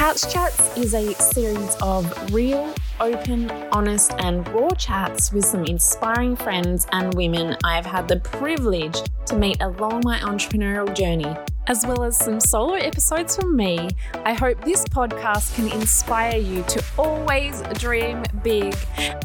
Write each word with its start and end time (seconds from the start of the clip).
Couch 0.00 0.32
Chats 0.32 0.78
is 0.78 0.94
a 0.94 1.12
series 1.12 1.76
of 1.82 2.32
real, 2.32 2.74
open, 3.00 3.50
honest, 3.70 4.14
and 4.16 4.48
raw 4.48 4.70
chats 4.70 5.30
with 5.30 5.44
some 5.44 5.66
inspiring 5.66 6.36
friends 6.36 6.86
and 6.92 7.12
women 7.12 7.54
I've 7.64 7.84
had 7.84 8.08
the 8.08 8.16
privilege 8.16 8.98
to 9.26 9.36
meet 9.36 9.60
along 9.60 10.00
my 10.02 10.18
entrepreneurial 10.20 10.96
journey 10.96 11.36
as 11.66 11.86
well 11.86 12.02
as 12.02 12.16
some 12.16 12.40
solo 12.40 12.74
episodes 12.74 13.36
from 13.36 13.54
me, 13.54 13.90
I 14.24 14.32
hope 14.32 14.64
this 14.64 14.84
podcast 14.86 15.54
can 15.54 15.70
inspire 15.70 16.36
you 16.36 16.64
to 16.64 16.84
always 16.98 17.62
dream 17.74 18.24
big 18.42 18.74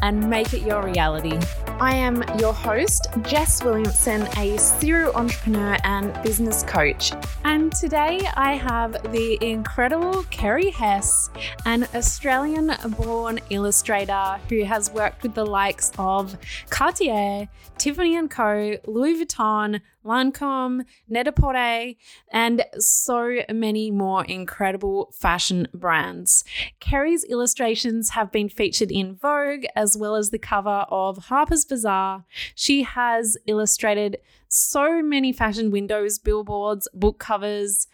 and 0.02 0.30
make 0.30 0.54
it 0.54 0.62
your 0.62 0.84
reality. 0.84 1.40
I 1.78 1.94
am 1.94 2.24
your 2.38 2.54
host, 2.54 3.06
Jess 3.24 3.62
Williamson, 3.62 4.22
a 4.38 4.56
serial 4.56 5.12
entrepreneur 5.12 5.76
and 5.84 6.10
business 6.22 6.62
coach. 6.62 7.12
And 7.44 7.70
today 7.70 8.26
I 8.34 8.54
have 8.54 8.92
the 9.12 9.36
incredible 9.42 10.24
Kerry 10.30 10.70
Hess, 10.70 11.28
an 11.66 11.86
Australian 11.94 12.72
born 12.96 13.40
illustrator 13.50 14.40
who 14.48 14.64
has 14.64 14.90
worked 14.90 15.22
with 15.22 15.34
the 15.34 15.44
likes 15.44 15.92
of 15.98 16.38
Cartier, 16.70 17.46
Tiffany 17.76 18.26
& 18.28 18.28
Co., 18.28 18.78
Louis 18.86 19.22
Vuitton, 19.22 19.82
Lancome, 20.06 20.84
Net-a-Porter, 21.08 21.92
and 22.32 22.64
so 22.78 23.40
many 23.52 23.90
more 23.90 24.24
incredible 24.24 25.12
fashion 25.12 25.68
brands. 25.74 26.44
Kerry's 26.80 27.24
illustrations 27.24 28.10
have 28.10 28.30
been 28.30 28.48
featured 28.48 28.90
in 28.90 29.16
Vogue 29.16 29.64
as 29.74 29.96
well 29.96 30.14
as 30.14 30.30
the 30.30 30.38
cover 30.38 30.86
of 30.88 31.26
Harper's 31.26 31.64
Bazaar. 31.64 32.24
She 32.54 32.82
has 32.84 33.36
illustrated 33.46 34.18
so 34.48 35.02
many 35.02 35.32
fashion 35.32 35.70
windows, 35.70 36.18
billboards, 36.18 36.88
book 36.94 37.18
covers. 37.18 37.86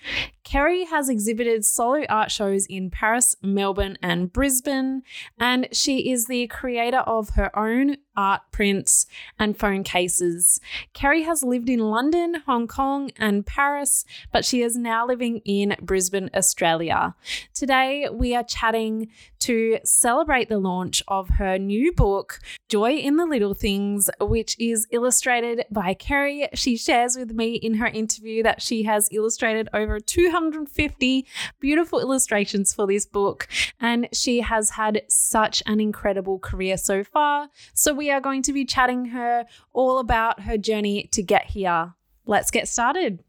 Kerry 0.45 0.85
has 0.85 1.09
exhibited 1.09 1.65
solo 1.65 2.05
art 2.09 2.31
shows 2.31 2.67
in 2.67 2.91
Paris, 2.91 3.37
Melbourne, 3.43 3.97
and 4.03 4.33
Brisbane, 4.33 5.03
and 5.39 5.69
she 5.73 6.11
is 6.11 6.27
the 6.27 6.47
creator 6.49 6.99
of 6.99 7.31
her 7.31 7.57
own 7.57 7.97
art 8.17 8.43
prints 8.51 9.07
and 9.39 9.59
phone 9.59 9.83
cases. 9.83 10.61
Kerry 10.93 11.23
has 11.23 11.43
lived 11.43 11.69
in 11.69 11.79
London, 11.79 12.43
Hong 12.47 12.67
Kong, 12.67 13.11
and 13.17 13.47
Paris, 13.47 14.05
but 14.33 14.45
she 14.45 14.63
is 14.63 14.77
now 14.77 15.07
living 15.07 15.41
in 15.45 15.77
Brisbane, 15.81 16.29
Australia. 16.35 17.15
Today, 17.55 18.09
we 18.13 18.35
are 18.35 18.45
chatting 18.45 19.09
to 19.41 19.79
celebrate 19.85 20.49
the 20.49 20.59
launch 20.59 21.03
of 21.09 21.29
her 21.31 21.59
new 21.59 21.93
book, 21.93 22.41
Joy 22.69 22.93
in 22.97 23.17
the 23.17 23.27
Little 23.27 23.55
Things, 23.55 24.11
which 24.21 24.57
is 24.59 24.87
illustrated 24.91 25.65
by 25.71 25.95
Kerry. 25.95 26.42
She 26.55 26.77
shares 26.77 27.17
with 27.17 27.33
me 27.33 27.55
in 27.55 27.75
her 27.75 27.87
interview 27.87 28.43
that 28.43 28.63
she 28.63 28.83
has 28.85 29.09
illustrated 29.11 29.69
over 29.73 30.01
250 30.01 31.27
beautiful 31.61 32.01
illustrations 32.01 32.75
for 32.75 32.87
this 32.87 33.07
book, 33.07 33.49
and 33.81 34.09
she 34.13 34.41
has 34.41 34.71
had 34.71 35.03
such 35.09 35.63
an 35.67 35.81
incredible 35.81 36.39
career 36.39 36.77
so 36.77 37.05
far. 37.05 37.49
So, 37.75 37.93
we 37.93 38.11
are 38.11 38.21
going 38.21 38.43
to 38.43 38.53
be 38.53 38.65
chatting 38.65 39.07
her 39.07 39.45
all 39.73 39.99
about 39.99 40.41
her 40.41 40.59
journey 40.59 41.09
to 41.13 41.23
get 41.23 41.47
here. 41.47 41.95
Let's 42.25 42.51
get 42.51 42.69
started. 42.69 43.23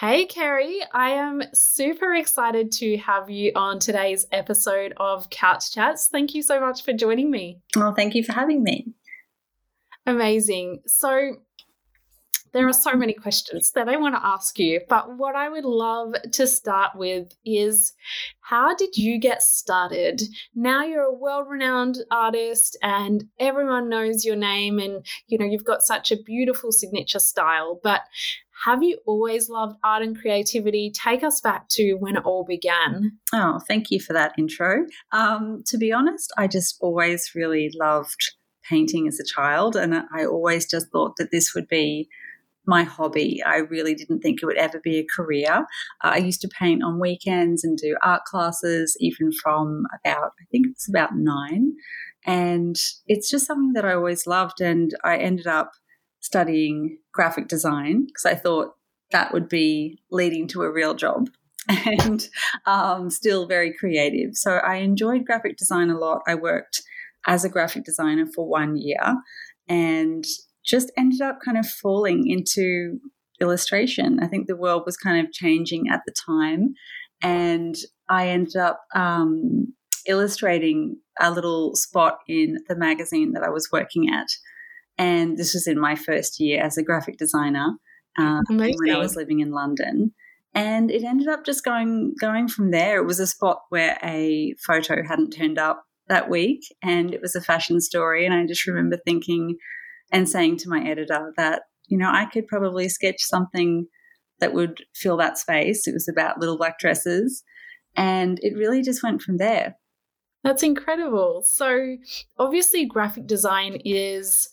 Hey, 0.00 0.24
Kerry, 0.24 0.80
I 0.94 1.10
am 1.10 1.42
super 1.52 2.14
excited 2.14 2.72
to 2.72 2.96
have 2.96 3.28
you 3.28 3.52
on 3.54 3.78
today's 3.78 4.26
episode 4.32 4.94
of 4.96 5.28
Couch 5.28 5.72
Chats. 5.72 6.08
Thank 6.08 6.34
you 6.34 6.40
so 6.40 6.58
much 6.58 6.82
for 6.82 6.94
joining 6.94 7.30
me. 7.30 7.60
Well, 7.76 7.92
thank 7.92 8.14
you 8.14 8.24
for 8.24 8.32
having 8.32 8.62
me. 8.62 8.94
Amazing. 10.06 10.80
So, 10.86 11.36
there 12.52 12.66
are 12.68 12.72
so 12.72 12.94
many 12.94 13.12
questions 13.12 13.72
that 13.72 13.88
I 13.88 13.96
want 13.96 14.14
to 14.14 14.26
ask 14.26 14.58
you, 14.58 14.80
but 14.88 15.16
what 15.16 15.34
I 15.34 15.48
would 15.48 15.64
love 15.64 16.14
to 16.32 16.46
start 16.46 16.92
with 16.94 17.32
is 17.44 17.92
how 18.40 18.74
did 18.74 18.96
you 18.96 19.18
get 19.18 19.42
started? 19.42 20.22
Now 20.54 20.84
you're 20.84 21.04
a 21.04 21.14
world-renowned 21.14 21.98
artist 22.10 22.76
and 22.82 23.24
everyone 23.38 23.88
knows 23.88 24.24
your 24.24 24.36
name 24.36 24.78
and 24.78 25.04
you 25.26 25.38
know 25.38 25.44
you've 25.44 25.64
got 25.64 25.82
such 25.82 26.10
a 26.10 26.22
beautiful 26.22 26.72
signature 26.72 27.18
style, 27.20 27.80
but 27.82 28.02
have 28.64 28.82
you 28.82 28.98
always 29.06 29.48
loved 29.48 29.76
art 29.82 30.02
and 30.02 30.18
creativity? 30.18 30.92
Take 30.94 31.24
us 31.24 31.40
back 31.40 31.68
to 31.70 31.94
when 31.94 32.16
it 32.16 32.24
all 32.24 32.44
began. 32.44 33.12
Oh, 33.32 33.60
thank 33.66 33.90
you 33.90 34.00
for 34.00 34.12
that 34.12 34.34
intro. 34.36 34.84
Um, 35.12 35.62
to 35.68 35.78
be 35.78 35.92
honest, 35.92 36.30
I 36.36 36.46
just 36.46 36.76
always 36.80 37.30
really 37.34 37.70
loved 37.80 38.34
painting 38.62 39.08
as 39.08 39.18
a 39.18 39.24
child, 39.24 39.76
and 39.76 39.94
I 39.94 40.26
always 40.26 40.66
just 40.66 40.88
thought 40.92 41.16
that 41.16 41.30
this 41.30 41.54
would 41.54 41.68
be 41.68 42.08
my 42.66 42.82
hobby. 42.82 43.42
I 43.44 43.56
really 43.56 43.94
didn't 43.94 44.20
think 44.20 44.42
it 44.42 44.46
would 44.46 44.56
ever 44.56 44.80
be 44.80 44.98
a 44.98 45.06
career. 45.06 45.66
Uh, 46.04 46.12
I 46.14 46.18
used 46.18 46.40
to 46.42 46.48
paint 46.48 46.82
on 46.82 47.00
weekends 47.00 47.64
and 47.64 47.76
do 47.76 47.96
art 48.02 48.24
classes, 48.24 48.96
even 49.00 49.32
from 49.32 49.84
about, 50.00 50.32
I 50.40 50.44
think 50.50 50.66
it's 50.70 50.88
about 50.88 51.16
nine. 51.16 51.72
And 52.26 52.76
it's 53.06 53.30
just 53.30 53.46
something 53.46 53.72
that 53.72 53.84
I 53.84 53.94
always 53.94 54.26
loved. 54.26 54.60
And 54.60 54.94
I 55.04 55.16
ended 55.16 55.46
up 55.46 55.72
studying 56.20 56.98
graphic 57.12 57.48
design 57.48 58.06
because 58.06 58.26
I 58.26 58.34
thought 58.34 58.76
that 59.10 59.32
would 59.32 59.48
be 59.48 59.98
leading 60.10 60.46
to 60.48 60.62
a 60.62 60.70
real 60.70 60.94
job 60.94 61.28
and 61.68 62.28
um, 62.66 63.10
still 63.10 63.46
very 63.46 63.72
creative. 63.72 64.34
So 64.34 64.56
I 64.56 64.76
enjoyed 64.76 65.24
graphic 65.24 65.56
design 65.56 65.90
a 65.90 65.98
lot. 65.98 66.22
I 66.26 66.34
worked 66.34 66.82
as 67.26 67.44
a 67.44 67.48
graphic 67.48 67.84
designer 67.84 68.26
for 68.26 68.46
one 68.46 68.76
year 68.76 69.16
and 69.68 70.24
just 70.64 70.90
ended 70.96 71.20
up 71.20 71.38
kind 71.44 71.58
of 71.58 71.66
falling 71.66 72.28
into 72.28 72.98
illustration. 73.40 74.20
I 74.20 74.26
think 74.26 74.46
the 74.46 74.56
world 74.56 74.82
was 74.84 74.96
kind 74.96 75.24
of 75.24 75.32
changing 75.32 75.88
at 75.90 76.02
the 76.06 76.12
time. 76.12 76.74
And 77.22 77.76
I 78.08 78.28
ended 78.28 78.56
up 78.56 78.80
um, 78.94 79.72
illustrating 80.06 80.96
a 81.20 81.30
little 81.30 81.74
spot 81.76 82.18
in 82.28 82.58
the 82.68 82.76
magazine 82.76 83.32
that 83.32 83.42
I 83.42 83.50
was 83.50 83.68
working 83.72 84.10
at. 84.12 84.28
And 84.98 85.38
this 85.38 85.54
was 85.54 85.66
in 85.66 85.78
my 85.80 85.96
first 85.96 86.40
year 86.40 86.62
as 86.62 86.76
a 86.76 86.82
graphic 86.82 87.16
designer 87.16 87.76
um, 88.18 88.42
when 88.48 88.90
I 88.90 88.98
was 88.98 89.16
living 89.16 89.40
in 89.40 89.50
London. 89.50 90.12
And 90.52 90.90
it 90.90 91.04
ended 91.04 91.28
up 91.28 91.44
just 91.44 91.64
going 91.64 92.14
going 92.20 92.48
from 92.48 92.70
there. 92.70 92.98
It 92.98 93.06
was 93.06 93.20
a 93.20 93.26
spot 93.26 93.62
where 93.68 93.96
a 94.02 94.54
photo 94.66 95.02
hadn't 95.06 95.30
turned 95.30 95.58
up 95.58 95.84
that 96.08 96.28
week, 96.28 96.62
and 96.82 97.14
it 97.14 97.20
was 97.22 97.36
a 97.36 97.40
fashion 97.40 97.80
story. 97.80 98.26
And 98.26 98.34
I 98.34 98.44
just 98.46 98.66
remember 98.66 98.96
thinking 98.96 99.56
and 100.12 100.28
saying 100.28 100.58
to 100.58 100.68
my 100.68 100.82
editor 100.86 101.32
that 101.36 101.62
you 101.86 101.98
know 101.98 102.10
I 102.10 102.26
could 102.26 102.46
probably 102.46 102.88
sketch 102.88 103.20
something 103.20 103.86
that 104.40 104.54
would 104.54 104.84
fill 104.94 105.16
that 105.18 105.38
space. 105.38 105.86
It 105.86 105.92
was 105.92 106.08
about 106.08 106.40
little 106.40 106.56
black 106.56 106.78
dresses, 106.78 107.42
and 107.96 108.38
it 108.42 108.56
really 108.56 108.82
just 108.82 109.02
went 109.02 109.22
from 109.22 109.36
there. 109.36 109.76
That's 110.42 110.62
incredible. 110.62 111.42
So, 111.44 111.96
obviously, 112.38 112.86
graphic 112.86 113.26
design 113.26 113.78
is 113.84 114.48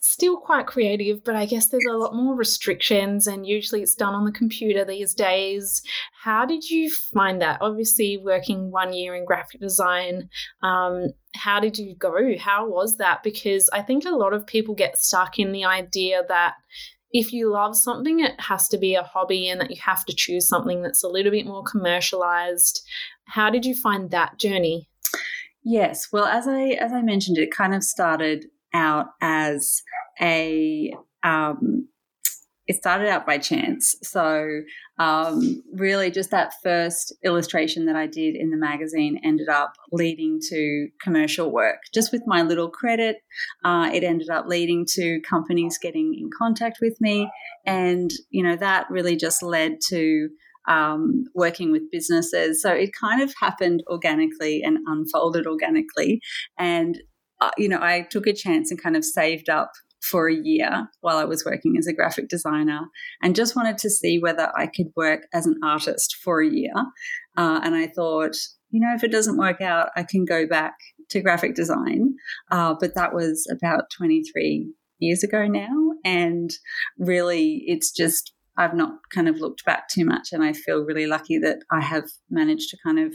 still 0.00 0.38
quite 0.38 0.66
creative, 0.66 1.22
but 1.22 1.36
I 1.36 1.46
guess 1.46 1.68
there's 1.68 1.86
a 1.88 1.96
lot 1.96 2.14
more 2.14 2.34
restrictions, 2.34 3.26
and 3.26 3.46
usually 3.46 3.82
it's 3.82 3.94
done 3.94 4.14
on 4.14 4.24
the 4.24 4.32
computer 4.32 4.84
these 4.84 5.14
days. 5.14 5.82
How 6.22 6.44
did 6.44 6.68
you 6.68 6.90
find 6.90 7.40
that? 7.42 7.58
Obviously, 7.60 8.16
working 8.16 8.70
one 8.70 8.92
year 8.92 9.14
in 9.14 9.24
graphic 9.24 9.60
design, 9.60 10.28
um, 10.62 11.08
how 11.34 11.60
did 11.60 11.78
you 11.78 11.94
go? 11.94 12.36
How 12.38 12.66
was 12.66 12.96
that? 12.96 13.22
Because 13.22 13.68
I 13.72 13.82
think 13.82 14.04
a 14.04 14.10
lot 14.10 14.32
of 14.32 14.46
people 14.46 14.74
get 14.74 14.98
stuck 14.98 15.38
in 15.38 15.52
the 15.52 15.64
idea 15.64 16.22
that 16.28 16.54
if 17.12 17.32
you 17.32 17.50
love 17.50 17.76
something, 17.76 18.20
it 18.20 18.40
has 18.40 18.68
to 18.68 18.78
be 18.78 18.94
a 18.94 19.02
hobby 19.02 19.48
and 19.48 19.60
that 19.60 19.70
you 19.70 19.80
have 19.84 20.04
to 20.06 20.14
choose 20.14 20.48
something 20.48 20.82
that's 20.82 21.04
a 21.04 21.08
little 21.08 21.32
bit 21.32 21.46
more 21.46 21.62
commercialized. 21.62 22.82
How 23.24 23.50
did 23.50 23.64
you 23.64 23.74
find 23.74 24.10
that 24.10 24.38
journey? 24.38 24.88
Yes, 25.62 26.08
well, 26.10 26.24
as 26.24 26.48
I 26.48 26.68
as 26.70 26.92
I 26.92 27.02
mentioned, 27.02 27.36
it 27.36 27.50
kind 27.50 27.74
of 27.74 27.84
started 27.84 28.46
out 28.74 29.06
as 29.20 29.82
a 30.20 30.92
um, 31.22 31.88
it 32.70 32.76
started 32.76 33.08
out 33.08 33.26
by 33.26 33.36
chance. 33.36 33.96
So, 34.04 34.60
um, 34.96 35.60
really, 35.72 36.08
just 36.08 36.30
that 36.30 36.52
first 36.62 37.12
illustration 37.24 37.86
that 37.86 37.96
I 37.96 38.06
did 38.06 38.36
in 38.36 38.50
the 38.50 38.56
magazine 38.56 39.20
ended 39.24 39.48
up 39.48 39.72
leading 39.90 40.38
to 40.50 40.86
commercial 41.02 41.50
work. 41.50 41.78
Just 41.92 42.12
with 42.12 42.22
my 42.28 42.42
little 42.42 42.70
credit, 42.70 43.16
uh, 43.64 43.90
it 43.92 44.04
ended 44.04 44.30
up 44.30 44.46
leading 44.46 44.86
to 44.94 45.20
companies 45.28 45.78
getting 45.82 46.14
in 46.16 46.30
contact 46.38 46.78
with 46.80 46.96
me. 47.00 47.28
And, 47.66 48.12
you 48.30 48.44
know, 48.44 48.54
that 48.54 48.86
really 48.88 49.16
just 49.16 49.42
led 49.42 49.78
to 49.88 50.28
um, 50.68 51.24
working 51.34 51.72
with 51.72 51.90
businesses. 51.90 52.62
So 52.62 52.70
it 52.70 52.90
kind 52.94 53.20
of 53.20 53.34
happened 53.40 53.82
organically 53.88 54.62
and 54.62 54.78
unfolded 54.86 55.44
organically. 55.44 56.20
And, 56.56 57.00
uh, 57.40 57.50
you 57.56 57.68
know, 57.68 57.78
I 57.80 58.06
took 58.10 58.26
a 58.26 58.32
chance 58.32 58.70
and 58.70 58.82
kind 58.82 58.96
of 58.96 59.04
saved 59.04 59.48
up 59.48 59.72
for 60.02 60.28
a 60.28 60.34
year 60.34 60.88
while 61.00 61.18
I 61.18 61.24
was 61.24 61.44
working 61.44 61.76
as 61.78 61.86
a 61.86 61.92
graphic 61.92 62.28
designer 62.28 62.80
and 63.22 63.36
just 63.36 63.54
wanted 63.54 63.78
to 63.78 63.90
see 63.90 64.18
whether 64.18 64.50
I 64.56 64.66
could 64.66 64.88
work 64.96 65.26
as 65.34 65.46
an 65.46 65.58
artist 65.62 66.16
for 66.22 66.40
a 66.40 66.48
year. 66.48 66.72
Uh, 67.36 67.60
and 67.62 67.74
I 67.74 67.86
thought, 67.86 68.34
you 68.70 68.80
know, 68.80 68.94
if 68.94 69.04
it 69.04 69.12
doesn't 69.12 69.36
work 69.36 69.60
out, 69.60 69.90
I 69.96 70.04
can 70.04 70.24
go 70.24 70.46
back 70.46 70.74
to 71.10 71.20
graphic 71.20 71.54
design. 71.54 72.14
Uh, 72.50 72.74
but 72.78 72.94
that 72.94 73.14
was 73.14 73.46
about 73.50 73.90
23 73.96 74.72
years 74.98 75.22
ago 75.22 75.46
now. 75.46 75.92
And 76.04 76.50
really, 76.98 77.64
it's 77.66 77.90
just 77.90 78.32
I've 78.56 78.74
not 78.74 78.94
kind 79.12 79.28
of 79.28 79.40
looked 79.40 79.64
back 79.64 79.88
too 79.88 80.04
much. 80.04 80.28
And 80.32 80.42
I 80.42 80.52
feel 80.52 80.84
really 80.84 81.06
lucky 81.06 81.38
that 81.38 81.58
I 81.70 81.80
have 81.80 82.04
managed 82.30 82.70
to 82.70 82.78
kind 82.84 82.98
of 82.98 83.14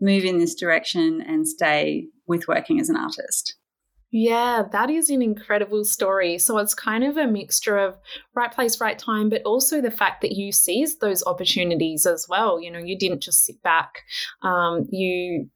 move 0.00 0.24
in 0.24 0.38
this 0.38 0.54
direction 0.54 1.22
and 1.22 1.46
stay 1.46 2.06
with 2.26 2.48
working 2.48 2.80
as 2.80 2.88
an 2.88 2.96
artist. 2.96 3.56
Yeah, 4.12 4.62
that 4.72 4.88
is 4.88 5.10
an 5.10 5.20
incredible 5.20 5.84
story. 5.84 6.38
So 6.38 6.58
it's 6.58 6.74
kind 6.74 7.04
of 7.04 7.16
a 7.16 7.26
mixture 7.26 7.76
of 7.76 7.96
right 8.34 8.52
place, 8.52 8.80
right 8.80 8.98
time, 8.98 9.28
but 9.28 9.42
also 9.42 9.80
the 9.80 9.90
fact 9.90 10.22
that 10.22 10.32
you 10.32 10.52
seized 10.52 11.00
those 11.00 11.24
opportunities 11.26 12.06
as 12.06 12.26
well. 12.28 12.60
You 12.60 12.70
know, 12.70 12.78
you 12.78 12.96
didn't 12.96 13.22
just 13.22 13.44
sit 13.44 13.60
back. 13.62 14.02
Um, 14.42 14.86
you 14.90 15.50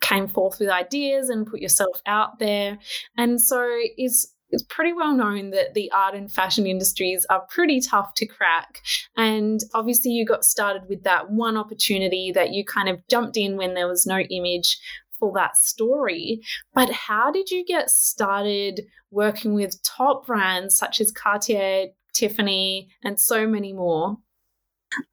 came 0.00 0.28
forth 0.28 0.58
with 0.60 0.70
ideas 0.70 1.28
and 1.28 1.46
put 1.46 1.60
yourself 1.60 2.00
out 2.06 2.38
there. 2.38 2.78
And 3.16 3.40
so 3.40 3.66
it's 3.96 4.34
it's 4.50 4.62
pretty 4.62 4.92
well 4.92 5.14
known 5.14 5.50
that 5.50 5.74
the 5.74 5.90
art 5.92 6.14
and 6.14 6.30
fashion 6.30 6.66
industries 6.66 7.26
are 7.30 7.46
pretty 7.48 7.80
tough 7.80 8.14
to 8.14 8.26
crack. 8.26 8.82
And 9.16 9.60
obviously, 9.74 10.10
you 10.12 10.24
got 10.24 10.44
started 10.44 10.82
with 10.88 11.02
that 11.04 11.30
one 11.30 11.56
opportunity 11.56 12.32
that 12.32 12.50
you 12.50 12.64
kind 12.64 12.88
of 12.88 13.06
jumped 13.08 13.36
in 13.36 13.56
when 13.56 13.74
there 13.74 13.88
was 13.88 14.06
no 14.06 14.18
image 14.18 14.78
for 15.18 15.32
that 15.34 15.56
story. 15.56 16.40
But 16.74 16.90
how 16.90 17.30
did 17.30 17.50
you 17.50 17.64
get 17.64 17.90
started 17.90 18.82
working 19.10 19.54
with 19.54 19.82
top 19.82 20.26
brands 20.26 20.76
such 20.76 21.00
as 21.00 21.12
Cartier, 21.12 21.88
Tiffany, 22.12 22.88
and 23.04 23.20
so 23.20 23.46
many 23.46 23.72
more? 23.72 24.16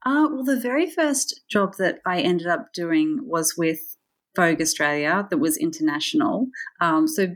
Uh, 0.04 0.26
well, 0.30 0.44
the 0.44 0.58
very 0.58 0.90
first 0.90 1.42
job 1.48 1.76
that 1.78 2.00
I 2.04 2.20
ended 2.20 2.48
up 2.48 2.72
doing 2.72 3.20
was 3.22 3.54
with 3.56 3.96
Vogue 4.34 4.60
Australia, 4.60 5.26
that 5.30 5.38
was 5.38 5.56
international. 5.56 6.48
Um, 6.80 7.06
so 7.06 7.34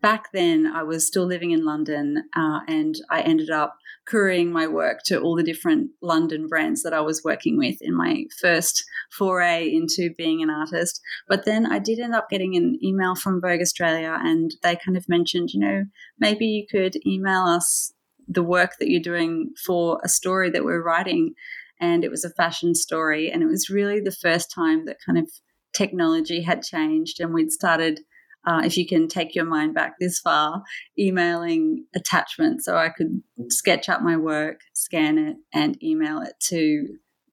back 0.00 0.32
then 0.32 0.66
I 0.66 0.82
was 0.82 1.06
still 1.06 1.26
living 1.26 1.50
in 1.50 1.64
London 1.64 2.24
uh, 2.36 2.60
and 2.66 2.94
I 3.10 3.20
ended 3.22 3.50
up 3.50 3.76
couriering 4.06 4.52
my 4.52 4.66
work 4.66 5.00
to 5.04 5.20
all 5.20 5.36
the 5.36 5.42
different 5.42 5.90
London 6.00 6.48
brands 6.48 6.82
that 6.82 6.92
I 6.92 7.00
was 7.00 7.22
working 7.24 7.56
with 7.56 7.76
in 7.80 7.94
my 7.94 8.24
first 8.40 8.84
foray 9.10 9.72
into 9.72 10.10
being 10.16 10.42
an 10.42 10.50
artist. 10.50 11.00
But 11.28 11.44
then 11.44 11.66
I 11.66 11.78
did 11.78 12.00
end 12.00 12.14
up 12.14 12.28
getting 12.28 12.56
an 12.56 12.78
email 12.82 13.14
from 13.14 13.40
Vogue 13.40 13.60
Australia 13.60 14.18
and 14.20 14.54
they 14.62 14.76
kind 14.76 14.96
of 14.96 15.08
mentioned, 15.08 15.50
you 15.52 15.60
know, 15.60 15.84
maybe 16.18 16.46
you 16.46 16.66
could 16.70 16.96
email 17.06 17.42
us 17.42 17.92
the 18.28 18.42
work 18.42 18.72
that 18.78 18.90
you're 18.90 19.00
doing 19.00 19.50
for 19.64 20.00
a 20.04 20.08
story 20.08 20.50
that 20.50 20.64
we're 20.64 20.82
writing. 20.82 21.34
And 21.80 22.04
it 22.04 22.10
was 22.10 22.24
a 22.24 22.30
fashion 22.30 22.74
story. 22.74 23.30
And 23.30 23.42
it 23.42 23.46
was 23.46 23.70
really 23.70 24.00
the 24.00 24.12
first 24.12 24.50
time 24.52 24.86
that 24.86 24.98
kind 25.04 25.18
of 25.18 25.28
technology 25.72 26.42
had 26.42 26.62
changed 26.62 27.20
and 27.20 27.32
we'd 27.32 27.50
started 27.50 28.00
uh, 28.46 28.62
if 28.64 28.76
you 28.76 28.86
can 28.86 29.08
take 29.08 29.34
your 29.34 29.44
mind 29.44 29.74
back 29.74 29.94
this 30.00 30.18
far, 30.18 30.62
emailing 30.98 31.84
attachments 31.94 32.64
so 32.64 32.76
I 32.76 32.88
could 32.88 33.22
sketch 33.48 33.88
up 33.88 34.02
my 34.02 34.16
work, 34.16 34.60
scan 34.74 35.18
it, 35.18 35.36
and 35.52 35.82
email 35.82 36.20
it 36.20 36.34
to 36.48 36.86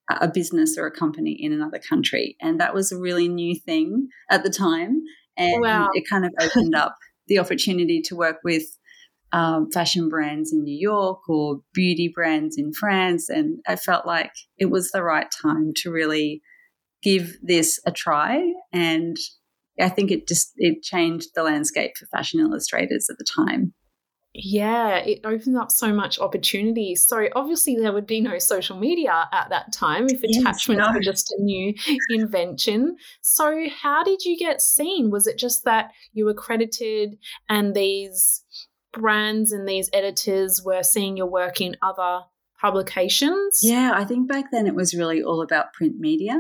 a 0.10 0.28
business 0.28 0.78
or 0.78 0.88
a 0.88 0.92
company 0.92 1.32
in 1.32 1.54
another 1.54 1.80
country. 1.80 2.36
And 2.42 2.60
that 2.60 2.74
was 2.74 2.92
a 2.92 2.98
really 2.98 3.28
new 3.28 3.56
thing 3.56 4.10
at 4.30 4.44
the 4.44 4.50
time. 4.50 5.02
And 5.38 5.62
wow. 5.62 5.90
it 5.94 6.04
kind 6.10 6.26
of 6.26 6.32
opened 6.40 6.76
up 6.76 6.96
the 7.28 7.40
opportunity 7.40 8.02
to 8.02 8.16
work 8.16 8.38
with 8.44 8.64
um, 9.32 9.70
fashion 9.72 10.10
brands 10.10 10.52
in 10.52 10.64
New 10.64 10.78
York 10.78 11.30
or 11.30 11.62
beauty 11.74 12.12
brands 12.14 12.58
in 12.58 12.74
France. 12.74 13.30
And 13.30 13.60
I 13.68 13.76
felt 13.76 14.06
like 14.06 14.32
it 14.58 14.72
was 14.72 14.90
the 14.90 15.04
right 15.04 15.28
time 15.44 15.72
to 15.78 15.92
really 15.92 16.42
give 17.02 17.38
this 17.42 17.80
a 17.86 17.92
try 17.92 18.42
and 18.74 19.16
I 19.80 19.90
think 19.90 20.12
it 20.12 20.28
just 20.28 20.52
it 20.58 20.82
changed 20.84 21.30
the 21.36 21.44
landscape 21.44 21.92
for 21.98 22.06
fashion 22.08 22.40
illustrators 22.40 23.10
at 23.10 23.18
the 23.18 23.26
time. 23.26 23.74
Yeah, 24.34 24.98
it 24.98 25.22
opened 25.26 25.58
up 25.58 25.72
so 25.72 25.92
much 25.92 26.20
opportunity. 26.20 26.96
So 26.96 27.28
obviously 27.36 27.76
there 27.76 27.92
would 27.92 28.06
be 28.06 28.22
no 28.22 28.38
social 28.38 28.78
media 28.78 29.28
at 29.34 29.50
that 29.50 29.74
time 29.74 30.06
if 30.08 30.22
yes, 30.24 30.42
attachments 30.42 30.88
no. 30.88 30.94
were 30.94 31.02
just 31.02 31.32
a 31.32 31.42
new 31.42 31.74
invention. 32.10 32.96
So 33.22 33.66
how 33.82 34.04
did 34.04 34.24
you 34.24 34.38
get 34.38 34.62
seen? 34.62 35.10
Was 35.10 35.26
it 35.26 35.38
just 35.38 35.66
that 35.66 35.92
you 36.14 36.26
were 36.26 36.36
credited 36.36 37.18
and 37.50 37.74
these 37.74 38.44
brands 38.94 39.52
and 39.52 39.68
these 39.68 39.90
editors 39.94 40.62
were 40.64 40.84
seeing 40.84 41.18
your 41.18 41.30
work 41.30 41.60
in 41.60 41.76
other 41.82 42.22
publications? 42.62 43.62
Yeah, 43.64 43.94
I 43.96 44.06
think 44.06 44.28
back 44.28 44.52
then 44.52 44.68
it 44.68 44.76
was 44.76 44.94
really 44.94 45.24
all 45.24 45.42
about 45.42 45.74
print 45.74 46.00
media 46.00 46.40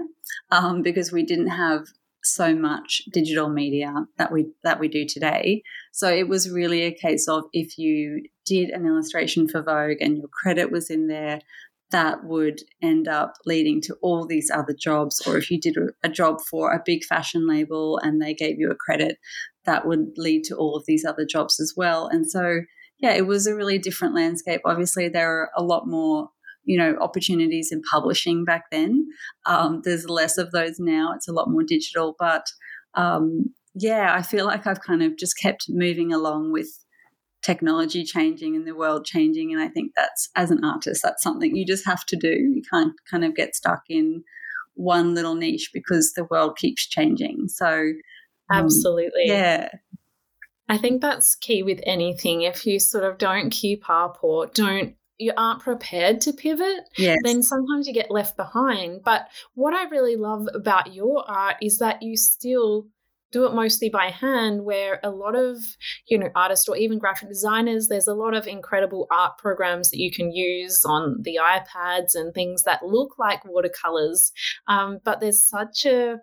um, 0.51 0.83
because 0.83 1.12
we 1.12 1.24
didn't 1.24 1.47
have 1.47 1.88
so 2.24 2.54
much 2.54 3.01
digital 3.13 3.50
media 3.50 3.94
that 4.18 4.31
we 4.31 4.48
that 4.63 4.80
we 4.80 4.88
do 4.88 5.06
today. 5.06 5.63
So 5.92 6.10
it 6.10 6.27
was 6.27 6.50
really 6.50 6.83
a 6.83 6.94
case 6.94 7.27
of 7.27 7.44
if 7.54 7.77
you 7.77 8.24
did 8.45 8.69
an 8.69 8.86
illustration 8.86 9.48
for 9.48 9.62
Vogue 9.62 9.98
and 10.01 10.18
your 10.18 10.27
credit 10.27 10.71
was 10.71 10.89
in 10.89 11.07
there, 11.07 11.39
that 11.92 12.24
would 12.24 12.62
end 12.81 13.07
up 13.07 13.33
leading 13.45 13.81
to 13.81 13.95
all 14.01 14.25
these 14.25 14.51
other 14.54 14.75
jobs. 14.77 15.21
Or 15.25 15.38
if 15.38 15.50
you 15.50 15.60
did 15.60 15.77
a 16.04 16.10
job 16.10 16.42
for 16.42 16.71
a 16.71 16.83
big 16.86 17.04
fashion 17.04 17.48
label 17.48 18.00
and 18.00 18.21
they 18.21 18.33
gave 18.33 18.60
you 18.60 18.69
a 18.69 18.75
credit, 18.75 19.18
that 19.66 19.88
would 19.88 20.18
lead 20.18 20.44
to 20.45 20.56
all 20.56 20.75
of 20.75 20.83
these 20.86 21.06
other 21.06 21.25
jobs 21.25 21.60
as 21.60 21.74
well. 21.75 22.07
And 22.07 22.30
so, 22.30 22.62
yeah, 23.00 23.13
it 23.13 23.27
was 23.27 23.48
a 23.48 23.56
really 23.56 23.77
different 23.77 24.16
landscape. 24.16 24.62
Obviously, 24.66 25.10
there 25.10 25.31
are 25.31 25.51
a 25.56 25.63
lot 25.63 25.88
more 25.88 26.30
you 26.69 26.77
know 26.77 26.95
opportunities 27.01 27.71
in 27.71 27.81
publishing 27.92 28.45
back 28.45 28.66
then. 28.71 29.07
Um, 29.48 29.81
there's 29.83 30.07
less 30.07 30.38
of 30.38 30.51
those 30.51 30.80
now. 30.80 31.13
It's 31.16 31.27
a 31.27 31.33
lot 31.33 31.50
more 31.50 31.63
digital, 31.63 32.16
but 32.19 32.45
um, 32.94 33.45
yeah, 33.74 34.13
I 34.16 34.21
feel 34.21 34.45
like 34.45 34.68
I've 34.68 34.81
kind 34.81 35.01
of 35.01 35.18
just 35.18 35.33
kept 35.42 35.66
moving 35.68 36.13
along 36.13 36.51
with 36.51 36.68
technology 37.42 38.04
changing 38.04 38.56
and 38.56 38.68
the 38.68 38.75
world 38.75 39.04
changing, 39.04 39.51
and 39.51 39.60
I 39.60 39.68
think 39.68 39.94
that's 39.95 40.30
as 40.36 40.51
an 40.51 40.63
artist, 40.63 41.01
that's 41.04 41.24
something 41.24 41.56
you 41.56 41.66
just 41.66 41.88
have 41.88 42.06
to 42.06 42.16
do. 42.16 42.30
You 42.30 42.62
can't 42.71 42.94
kind 43.10 43.25
of 43.25 43.36
get 43.36 43.56
stuck 43.56 43.81
in 43.89 44.24
one 44.75 45.16
little 45.16 45.36
niche 45.36 45.71
because 45.74 46.13
the 46.13 46.25
world 46.25 46.56
keeps 46.56 46.88
changing. 46.88 47.48
So 47.48 47.94
um, 48.51 48.66
absolutely, 48.66 49.24
yeah. 49.25 49.69
I 50.71 50.77
think 50.77 51.01
that's 51.01 51.33
key 51.33 51.63
with 51.63 51.80
anything. 51.83 52.44
If 52.44 52.68
you 52.68 52.80
sort 52.80 53.04
of 53.04 53.18
don't 53.18 53.50
keep 53.50 53.89
up 53.89 54.19
or 54.21 54.45
don't 54.45 54.94
you 55.19 55.33
aren't 55.36 55.62
prepared 55.62 56.21
to 56.21 56.33
pivot, 56.33 56.89
yes. 56.98 57.18
then 57.24 57.44
sometimes 57.44 57.88
you 57.88 57.94
get 57.94 58.10
left 58.10 58.38
behind. 58.38 59.01
But 59.04 59.27
what 59.54 59.74
I 59.74 59.83
really 59.89 60.16
love 60.16 60.48
about 60.54 60.94
your 60.94 61.30
art 61.30 61.57
is 61.62 61.80
that 61.80 62.01
you 62.01 62.16
still 62.16 62.88
do 63.31 63.45
it 63.45 63.54
mostly 63.54 63.89
by 63.89 64.10
hand 64.10 64.63
where 64.63 65.00
a 65.04 65.10
lot 65.12 65.36
of 65.36 65.57
you 66.07 66.18
know 66.18 66.30
artists 66.36 66.68
or 66.68 66.75
even 66.75 66.98
graphic 66.98 67.30
designers 67.30 67.88
there's 67.88 68.07
a 68.07 68.13
lot 68.16 68.33
of 68.33 68.48
incredible 68.48 69.07
art 69.12 69.38
programs 69.38 69.92
that 69.92 70.00
you 70.00 70.12
can 70.12 70.31
use 70.31 70.83
on 70.83 71.18
the 71.21 71.38
ipads 71.39 72.16
and 72.16 72.33
things 72.33 72.63
that 72.63 72.83
look 72.83 73.19
like 73.19 73.45
watercolors 73.45 74.31
um, 74.68 75.00
but 75.04 75.19
there's 75.19 75.44
such 75.44 75.86
a 75.86 76.18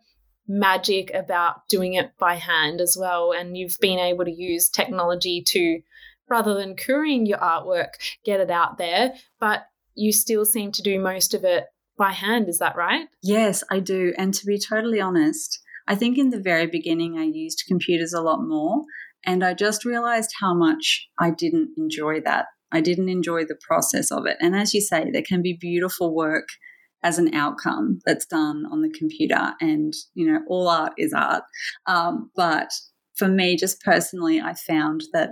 magic 0.49 1.11
about 1.15 1.69
doing 1.69 1.95
it 1.95 2.11
by 2.19 2.35
hand 2.35 2.81
as 2.81 2.97
well 2.99 3.33
and 3.33 3.57
you've 3.57 3.79
been 3.81 3.99
able 3.99 4.25
to 4.25 4.35
use 4.35 4.69
technology 4.69 5.43
to 5.47 5.81
rather 6.29 6.55
than 6.55 6.77
couriering 6.77 7.27
your 7.27 7.39
artwork, 7.39 7.95
get 8.25 8.41
it 8.41 8.51
out 8.51 8.79
there. 8.79 9.15
But 9.41 9.67
you 9.95 10.13
still 10.13 10.45
seem 10.45 10.73
to 10.73 10.83
do 10.83 11.01
most 11.01 11.35
of 11.35 11.45
it 11.45 11.65
by 11.97 12.13
hand. 12.13 12.49
Is 12.49 12.59
that 12.59 12.77
right? 12.77 13.07
Yes, 13.23 13.65
I 13.71 13.81
do. 13.81 14.13
And 14.19 14.35
to 14.35 14.47
be 14.47 14.59
totally 14.59 15.01
honest, 15.01 15.59
I 15.89 15.95
think 15.95 16.19
in 16.19 16.31
the 16.31 16.41
very 16.41 16.67
beginning 16.67 17.19
I 17.19 17.25
used 17.25 17.65
computers 17.67 18.13
a 18.13 18.21
lot 18.21 18.41
more. 18.43 18.83
And 19.25 19.45
I 19.45 19.55
just 19.55 19.85
realized 19.85 20.31
how 20.41 20.55
much 20.55 21.09
I 21.19 21.31
didn't 21.31 21.71
enjoy 21.77 22.21
that. 22.23 22.47
I 22.73 22.81
didn't 22.81 23.09
enjoy 23.09 23.45
the 23.45 23.59
process 23.67 24.11
of 24.11 24.27
it. 24.27 24.37
And 24.41 24.55
as 24.55 24.75
you 24.75 24.81
say, 24.81 25.11
there 25.11 25.23
can 25.27 25.43
be 25.43 25.57
beautiful 25.59 26.15
work 26.15 26.49
as 27.03 27.19
an 27.19 27.33
outcome 27.35 28.01
that's 28.05 28.27
done 28.27 28.65
on 28.71 28.83
the 28.83 28.91
computer. 28.91 29.55
And, 29.61 29.93
you 30.15 30.31
know, 30.31 30.41
all 30.49 30.69
art 30.69 30.93
is 30.99 31.13
art. 31.13 31.45
Um, 31.87 32.31
but 32.35 32.69
for 33.17 33.29
me, 33.29 33.57
just 33.57 33.81
personally, 33.83 34.41
I 34.41 34.55
found 34.55 35.03
that 35.13 35.31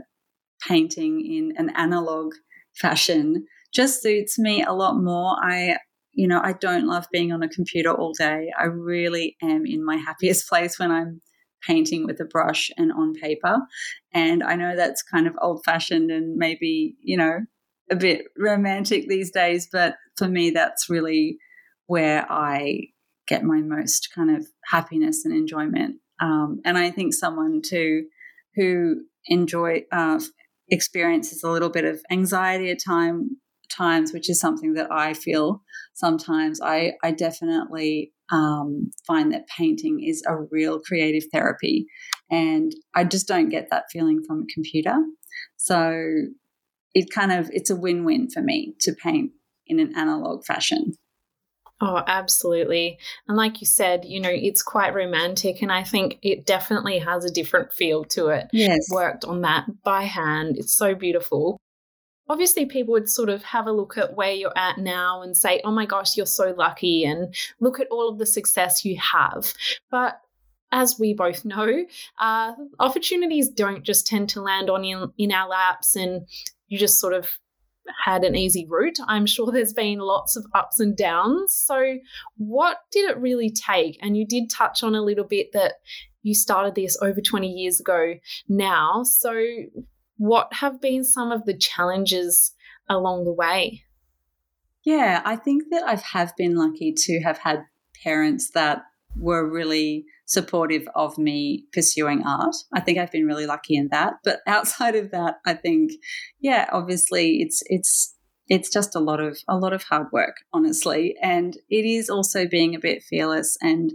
painting 0.67 1.25
in 1.25 1.55
an 1.57 1.75
analog 1.77 2.35
fashion 2.75 3.47
just 3.73 4.03
suits 4.03 4.39
me 4.39 4.63
a 4.63 4.73
lot 4.73 4.97
more. 4.97 5.37
I 5.43 5.77
you 6.17 6.29
know, 6.29 6.41
I 6.43 6.53
don't 6.53 6.87
love 6.87 7.07
being 7.13 7.33
on 7.33 7.43
a 7.43 7.49
computer 7.49 7.91
all 7.91 8.13
day. 8.13 8.53
I 8.59 8.65
really 8.67 9.37
am 9.43 9.67
in 9.67 9.85
my 9.85 9.97
happiest 9.97 10.49
place 10.49 10.79
when 10.79 10.91
I'm 10.91 11.21
painting 11.67 12.07
with 12.07 12.21
a 12.21 12.25
brush 12.25 12.71
and 12.77 12.93
on 12.93 13.15
paper. 13.15 13.59
And 14.13 14.43
I 14.43 14.55
know 14.55 14.77
that's 14.77 15.03
kind 15.03 15.27
of 15.27 15.35
old 15.41 15.65
fashioned 15.65 16.11
and 16.11 16.37
maybe, 16.37 16.95
you 17.01 17.17
know, 17.17 17.41
a 17.91 17.97
bit 17.97 18.27
romantic 18.39 19.09
these 19.09 19.31
days, 19.31 19.69
but 19.71 19.97
for 20.17 20.29
me, 20.29 20.51
that's 20.51 20.89
really 20.89 21.39
where 21.87 22.31
I 22.31 22.89
get 23.27 23.43
my 23.43 23.61
most 23.61 24.09
kind 24.15 24.35
of 24.35 24.47
happiness 24.67 25.25
and 25.25 25.35
enjoyment. 25.35 25.97
Um, 26.21 26.61
and 26.65 26.79
I 26.79 26.91
think 26.91 27.15
someone 27.15 27.61
too 27.63 28.05
who 28.55 29.03
enjoy 29.27 29.85
uh, 29.91 30.21
experiences 30.69 31.43
a 31.43 31.51
little 31.51 31.71
bit 31.71 31.85
of 31.85 32.01
anxiety 32.11 32.71
at 32.71 32.79
time 32.85 33.37
times, 33.71 34.13
which 34.13 34.31
is 34.31 34.41
something 34.41 34.75
that 34.75 34.91
I 34.91 35.15
feel 35.15 35.63
sometimes. 35.95 36.61
I, 36.61 36.93
I 37.03 37.11
definitely 37.11 38.13
um, 38.31 38.91
find 39.07 39.33
that 39.33 39.49
painting 39.49 40.03
is 40.03 40.23
a 40.27 40.37
real 40.51 40.81
creative 40.81 41.25
therapy, 41.33 41.87
and 42.31 42.73
I 42.95 43.05
just 43.05 43.27
don't 43.27 43.49
get 43.49 43.69
that 43.71 43.85
feeling 43.91 44.23
from 44.27 44.43
a 44.43 44.53
computer. 44.55 44.97
So 45.57 46.01
it 46.95 47.11
kind 47.11 47.33
of 47.33 47.51
it's 47.53 47.71
a 47.71 47.77
win-win 47.77 48.31
for 48.31 48.43
me 48.43 48.75
to 48.81 48.93
paint 48.93 49.33
in 49.67 49.81
an 49.81 49.93
analog 49.97 50.45
fashion. 50.45 50.93
Oh, 51.85 52.03
absolutely. 52.07 52.99
And 53.29 53.37
like 53.37 53.61
you 53.61 53.67
said, 53.67 54.05
you 54.05 54.21
know, 54.21 54.31
it's 54.33 54.63
quite 54.63 54.95
romantic. 54.95 55.61
And 55.61 55.71
I 55.71 55.83
think 55.83 56.19
it 56.23 56.47
definitely 56.47 56.99
has 56.99 57.25
a 57.25 57.31
different 57.31 57.73
feel 57.73 58.05
to 58.07 58.29
it. 58.29 58.47
Yes. 58.53 58.89
Worked 58.91 59.25
on 59.25 59.43
that 59.43 59.67
by 59.83 60.05
hand. 60.05 60.57
It's 60.57 60.75
so 60.75 60.95
beautiful. 60.95 61.59
Obviously, 62.29 62.65
people 62.65 62.93
would 62.93 63.11
sort 63.11 63.29
of 63.29 63.43
have 63.43 63.67
a 63.67 63.73
look 63.73 63.99
at 63.99 64.15
where 64.15 64.33
you're 64.33 64.57
at 64.57 64.79
now 64.79 65.21
and 65.21 65.37
say, 65.37 65.61
oh 65.63 65.71
my 65.71 65.85
gosh, 65.85 66.17
you're 66.17 66.25
so 66.25 66.55
lucky. 66.57 67.05
And 67.05 67.35
look 67.61 67.79
at 67.81 67.89
all 67.91 68.09
of 68.09 68.19
the 68.19 68.25
success 68.25 68.85
you 68.85 68.99
have. 68.99 69.53
But 69.91 70.19
as 70.73 70.99
we 70.99 71.13
both 71.13 71.45
know, 71.45 71.85
uh, 72.19 72.53
opportunities 72.81 73.51
don't 73.51 73.85
just 73.85 74.07
tend 74.07 74.31
to 74.31 74.41
land 74.41 74.71
on 74.71 74.85
in, 74.85 75.13
in 75.19 75.33
our 75.33 75.49
laps 75.49 75.97
and 75.97 76.27
you 76.69 76.79
just 76.79 76.99
sort 76.99 77.13
of 77.13 77.29
had 78.05 78.25
an 78.25 78.35
easy 78.35 78.67
route. 78.69 78.99
I'm 79.09 79.27
sure 79.27 79.51
there's 79.51 79.73
been 79.73 79.99
lots 79.99 80.37
of 80.37 80.47
ups 80.55 80.81
and 80.81 80.97
downs. 80.97 81.55
So, 81.55 81.97
what 82.37 82.79
did 82.91 83.11
it 83.11 83.19
really 83.19 83.51
take? 83.51 83.99
And 84.03 84.17
you 84.17 84.27
did 84.27 84.51
touch 84.51 84.83
on 84.83 84.95
a 84.95 85.03
little 85.03 85.25
bit 85.25 85.53
that 85.53 85.75
you 86.23 86.35
started 86.35 86.75
this 86.75 86.97
over 87.03 87.21
20 87.21 87.49
years 87.49 87.81
ago 87.81 88.15
now. 88.49 89.03
So, 89.05 89.45
what 90.17 90.53
have 90.55 90.81
been 90.81 91.05
some 91.05 91.33
of 91.33 91.45
the 91.45 91.57
challenges 91.57 92.55
along 92.89 93.25
the 93.25 93.33
way? 93.33 93.83
Yeah, 94.85 95.23
I 95.25 95.37
think 95.37 95.65
that 95.71 95.85
I 95.85 95.95
have 95.95 96.37
been 96.37 96.57
lucky 96.57 96.93
to 96.93 97.21
have 97.23 97.39
had 97.39 97.65
parents 98.03 98.51
that 98.51 98.83
were 99.17 99.49
really 99.49 100.05
supportive 100.27 100.89
of 100.95 101.19
me 101.19 101.65
pursuing 101.73 102.23
art. 102.25 102.55
I 102.73 102.81
think 102.81 102.99
I've 102.99 103.13
been 103.13 103.27
really 103.27 103.47
lucky 103.47 103.77
in 103.77 103.89
that. 103.91 104.15
But 104.25 104.41
outside 104.47 104.97
of 104.97 105.11
that, 105.11 105.37
I 105.47 105.55
think, 105.55 105.93
yeah, 106.41 106.69
obviously 106.73 107.39
it's 107.41 107.63
it's 107.67 108.15
it's 108.49 108.71
just 108.71 108.95
a 108.95 109.01
lot 109.01 109.21
of 109.21 109.39
a 109.49 109.57
lot 109.57 109.73
of 109.73 109.85
hard 109.85 110.09
work, 110.13 110.37
honestly. 110.53 111.15
And 111.23 111.57
it 111.71 111.85
is 111.85 112.11
also 112.11 112.47
being 112.47 112.75
a 112.75 112.81
bit 112.81 113.03
fearless 113.03 113.57
and 113.63 113.93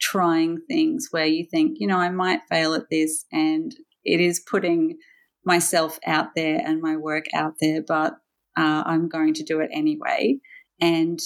trying 0.00 0.58
things 0.66 1.08
where 1.10 1.26
you 1.26 1.46
think, 1.50 1.76
you 1.78 1.86
know, 1.86 1.98
I 1.98 2.08
might 2.08 2.40
fail 2.48 2.74
at 2.74 2.88
this 2.90 3.26
and 3.30 3.74
it 4.04 4.20
is 4.20 4.40
putting 4.40 4.96
myself 5.44 5.98
out 6.06 6.34
there 6.34 6.60
and 6.64 6.80
my 6.80 6.96
work 6.96 7.26
out 7.34 7.54
there, 7.60 7.82
but 7.86 8.14
uh, 8.56 8.82
I'm 8.86 9.08
going 9.08 9.34
to 9.34 9.42
do 9.42 9.60
it 9.60 9.70
anyway. 9.72 10.38
And 10.80 11.18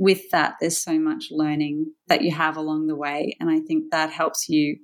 with 0.00 0.30
that, 0.30 0.54
there's 0.58 0.82
so 0.82 0.98
much 0.98 1.26
learning 1.30 1.92
that 2.08 2.22
you 2.22 2.30
have 2.30 2.56
along 2.56 2.86
the 2.86 2.96
way, 2.96 3.36
and 3.38 3.50
I 3.50 3.60
think 3.60 3.90
that 3.90 4.10
helps 4.10 4.48
you. 4.48 4.78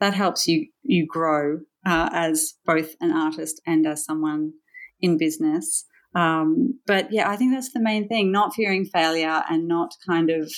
That 0.00 0.14
helps 0.14 0.48
you 0.48 0.68
you 0.82 1.06
grow 1.06 1.58
uh, 1.86 2.08
as 2.12 2.54
both 2.64 2.94
an 3.02 3.12
artist 3.12 3.60
and 3.66 3.86
as 3.86 4.06
someone 4.06 4.52
in 5.00 5.18
business. 5.18 5.84
Um, 6.14 6.80
but 6.86 7.12
yeah, 7.12 7.28
I 7.28 7.36
think 7.36 7.52
that's 7.52 7.74
the 7.74 7.82
main 7.82 8.08
thing: 8.08 8.32
not 8.32 8.54
fearing 8.54 8.86
failure 8.86 9.42
and 9.50 9.68
not 9.68 9.92
kind 10.08 10.30
of 10.30 10.50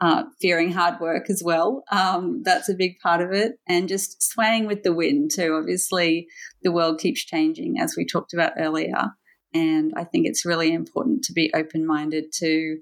uh, 0.00 0.22
fearing 0.40 0.70
hard 0.70 1.00
work 1.00 1.28
as 1.28 1.42
well. 1.44 1.82
Um, 1.90 2.42
that's 2.44 2.68
a 2.68 2.74
big 2.74 3.00
part 3.02 3.20
of 3.20 3.32
it, 3.32 3.54
and 3.66 3.88
just 3.88 4.22
swaying 4.22 4.68
with 4.68 4.84
the 4.84 4.94
wind 4.94 5.32
too. 5.34 5.58
Obviously, 5.60 6.28
the 6.62 6.70
world 6.70 7.00
keeps 7.00 7.24
changing, 7.24 7.80
as 7.80 7.96
we 7.96 8.06
talked 8.06 8.32
about 8.32 8.52
earlier, 8.56 9.08
and 9.52 9.92
I 9.96 10.04
think 10.04 10.28
it's 10.28 10.46
really 10.46 10.72
important 10.72 11.24
to 11.24 11.32
be 11.32 11.50
open 11.52 11.84
minded 11.84 12.26
to 12.34 12.78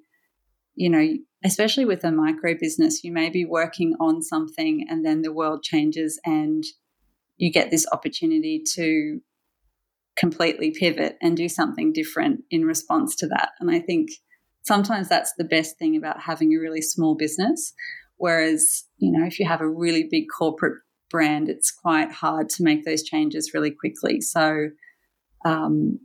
you 0.78 0.88
know, 0.88 1.08
especially 1.44 1.84
with 1.84 2.04
a 2.04 2.12
micro 2.12 2.54
business, 2.54 3.02
you 3.02 3.12
may 3.12 3.28
be 3.30 3.44
working 3.44 3.94
on 3.98 4.22
something 4.22 4.86
and 4.88 5.04
then 5.04 5.22
the 5.22 5.32
world 5.32 5.64
changes 5.64 6.20
and 6.24 6.62
you 7.36 7.50
get 7.50 7.72
this 7.72 7.84
opportunity 7.90 8.62
to 8.74 9.18
completely 10.16 10.70
pivot 10.70 11.16
and 11.20 11.36
do 11.36 11.48
something 11.48 11.92
different 11.92 12.42
in 12.52 12.64
response 12.64 13.16
to 13.16 13.26
that. 13.26 13.50
And 13.58 13.72
I 13.72 13.80
think 13.80 14.10
sometimes 14.62 15.08
that's 15.08 15.32
the 15.36 15.44
best 15.44 15.76
thing 15.78 15.96
about 15.96 16.20
having 16.20 16.52
a 16.52 16.60
really 16.60 16.82
small 16.82 17.16
business. 17.16 17.74
Whereas, 18.16 18.84
you 18.98 19.10
know, 19.10 19.26
if 19.26 19.40
you 19.40 19.46
have 19.46 19.60
a 19.60 19.68
really 19.68 20.06
big 20.08 20.26
corporate 20.36 20.78
brand, 21.10 21.48
it's 21.48 21.72
quite 21.72 22.12
hard 22.12 22.48
to 22.50 22.62
make 22.62 22.84
those 22.84 23.02
changes 23.02 23.50
really 23.52 23.72
quickly. 23.72 24.20
So, 24.20 24.68
um, 25.44 25.98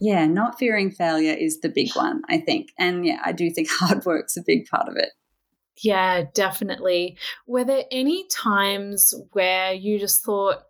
yeah, 0.00 0.26
not 0.26 0.58
fearing 0.58 0.90
failure 0.90 1.34
is 1.34 1.60
the 1.60 1.68
big 1.68 1.94
one, 1.94 2.22
I 2.28 2.38
think. 2.38 2.70
And 2.78 3.04
yeah, 3.04 3.20
I 3.24 3.32
do 3.32 3.50
think 3.50 3.68
hard 3.78 4.04
work's 4.04 4.36
a 4.36 4.42
big 4.46 4.66
part 4.66 4.88
of 4.88 4.96
it. 4.96 5.10
Yeah, 5.82 6.24
definitely. 6.34 7.16
Were 7.46 7.64
there 7.64 7.84
any 7.90 8.26
times 8.28 9.14
where 9.32 9.72
you 9.72 9.98
just 9.98 10.24
thought, 10.24 10.62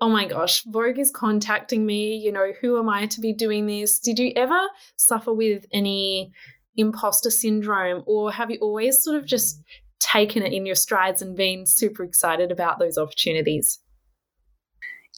oh 0.00 0.08
my 0.08 0.26
gosh, 0.26 0.62
Vogue 0.64 0.98
is 0.98 1.10
contacting 1.10 1.84
me, 1.84 2.16
you 2.16 2.32
know, 2.32 2.52
who 2.60 2.78
am 2.78 2.88
I 2.88 3.06
to 3.06 3.20
be 3.20 3.34
doing 3.34 3.66
this? 3.66 3.98
Did 3.98 4.18
you 4.18 4.32
ever 4.34 4.58
suffer 4.96 5.32
with 5.32 5.66
any 5.72 6.32
imposter 6.76 7.30
syndrome 7.30 8.02
or 8.06 8.32
have 8.32 8.50
you 8.50 8.58
always 8.62 9.02
sort 9.02 9.16
of 9.16 9.26
just 9.26 9.62
taken 9.98 10.42
it 10.42 10.54
in 10.54 10.64
your 10.64 10.74
strides 10.74 11.20
and 11.20 11.36
been 11.36 11.66
super 11.66 12.02
excited 12.02 12.50
about 12.50 12.78
those 12.78 12.96
opportunities? 12.96 13.78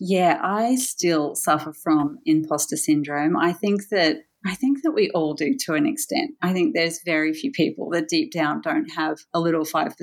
Yeah, 0.05 0.41
I 0.43 0.75
still 0.75 1.37
suffer 1.37 1.73
from 1.73 2.19
imposter 2.27 2.77
syndrome. 2.77 3.37
I 3.37 3.53
think 3.53 3.83
that 3.93 4.17
I 4.45 4.57
think 4.57 4.83
that 4.83 4.91
we 4.91 5.09
all 5.11 5.33
do 5.33 5.55
to 5.61 5.75
an 5.75 5.87
extent. 5.87 6.33
I 6.43 6.53
think 6.53 6.75
there's 6.75 7.05
very 7.05 7.33
few 7.33 7.53
people 7.53 7.89
that 7.91 8.09
deep 8.09 8.33
down 8.33 8.63
don't 8.63 8.89
have 8.97 9.19
a 9.33 9.39
little 9.39 9.65
5% 9.65 9.95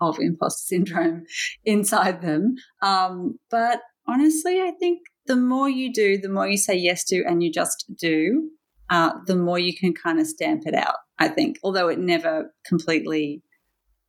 of 0.00 0.18
imposter 0.18 0.64
syndrome 0.66 1.22
inside 1.64 2.20
them. 2.20 2.56
Um, 2.82 3.38
but 3.48 3.78
honestly, 4.08 4.60
I 4.60 4.72
think 4.80 5.02
the 5.26 5.36
more 5.36 5.68
you 5.68 5.92
do, 5.92 6.18
the 6.18 6.28
more 6.28 6.48
you 6.48 6.56
say 6.56 6.74
yes 6.74 7.04
to 7.04 7.22
and 7.22 7.40
you 7.40 7.52
just 7.52 7.84
do, 7.96 8.50
uh, 8.90 9.12
the 9.28 9.36
more 9.36 9.60
you 9.60 9.72
can 9.72 9.94
kind 9.94 10.18
of 10.18 10.26
stamp 10.26 10.66
it 10.66 10.74
out, 10.74 10.96
I 11.20 11.28
think. 11.28 11.58
Although 11.62 11.86
it 11.86 12.00
never 12.00 12.52
completely 12.66 13.44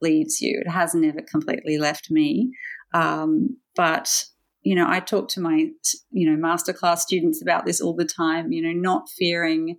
leaves 0.01 0.41
you, 0.41 0.63
it 0.65 0.71
has 0.71 0.95
never 0.95 1.21
completely 1.21 1.77
left 1.77 2.09
me. 2.09 2.49
Um, 2.95 3.57
but 3.75 4.25
you 4.65 4.73
know, 4.73 4.87
I 4.89 4.99
talk 4.99 5.29
to 5.29 5.39
my, 5.39 5.67
you 6.11 6.29
know, 6.29 6.35
masterclass 6.35 6.97
students 6.97 7.39
about 7.39 7.67
this 7.67 7.79
all 7.79 7.93
the 7.93 8.03
time, 8.03 8.51
you 8.51 8.63
know, 8.63 8.73
not 8.73 9.07
fearing 9.15 9.77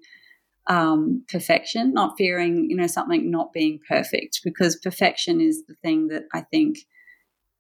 um, 0.69 1.25
perfection, 1.29 1.93
not 1.93 2.15
fearing, 2.17 2.71
you 2.71 2.77
know, 2.77 2.87
something 2.87 3.29
not 3.29 3.53
being 3.53 3.81
perfect, 3.89 4.41
because 4.45 4.77
perfection 4.77 5.41
is 5.41 5.65
the 5.67 5.75
thing 5.83 6.07
that 6.09 6.23
I 6.33 6.43
think 6.53 6.79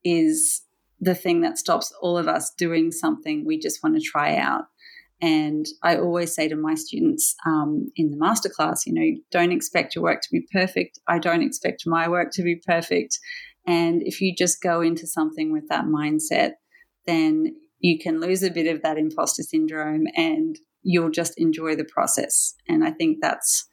is 0.04 0.62
the 1.00 1.16
thing 1.16 1.40
that 1.40 1.58
stops 1.58 1.92
all 2.00 2.16
of 2.16 2.28
us 2.28 2.52
doing 2.56 2.92
something 2.92 3.44
we 3.44 3.58
just 3.58 3.82
want 3.82 3.96
to 3.96 4.00
try 4.00 4.36
out. 4.36 4.66
And 5.20 5.66
I 5.82 5.96
always 5.96 6.32
say 6.32 6.46
to 6.46 6.56
my 6.56 6.74
students 6.74 7.34
um, 7.44 7.90
in 7.96 8.10
the 8.10 8.16
masterclass, 8.16 8.86
you 8.86 8.94
know, 8.94 9.20
don't 9.32 9.50
expect 9.50 9.96
your 9.96 10.04
work 10.04 10.20
to 10.22 10.28
be 10.30 10.46
perfect. 10.52 11.00
I 11.08 11.18
don't 11.18 11.42
expect 11.42 11.82
my 11.86 12.08
work 12.08 12.30
to 12.34 12.42
be 12.44 12.62
perfect. 12.64 13.18
And 13.66 14.02
if 14.02 14.20
you 14.20 14.32
just 14.32 14.62
go 14.62 14.80
into 14.80 15.08
something 15.08 15.52
with 15.52 15.66
that 15.70 15.86
mindset, 15.86 16.52
then 17.06 17.56
you 17.78 17.98
can 17.98 18.20
lose 18.20 18.42
a 18.42 18.50
bit 18.50 18.66
of 18.66 18.82
that 18.82 18.98
imposter 18.98 19.42
syndrome 19.42 20.06
and 20.16 20.58
you'll 20.82 21.10
just 21.10 21.34
enjoy 21.38 21.76
the 21.76 21.84
process. 21.84 22.54
And 22.68 22.84
I 22.84 22.90
think 22.90 23.18
that's 23.20 23.66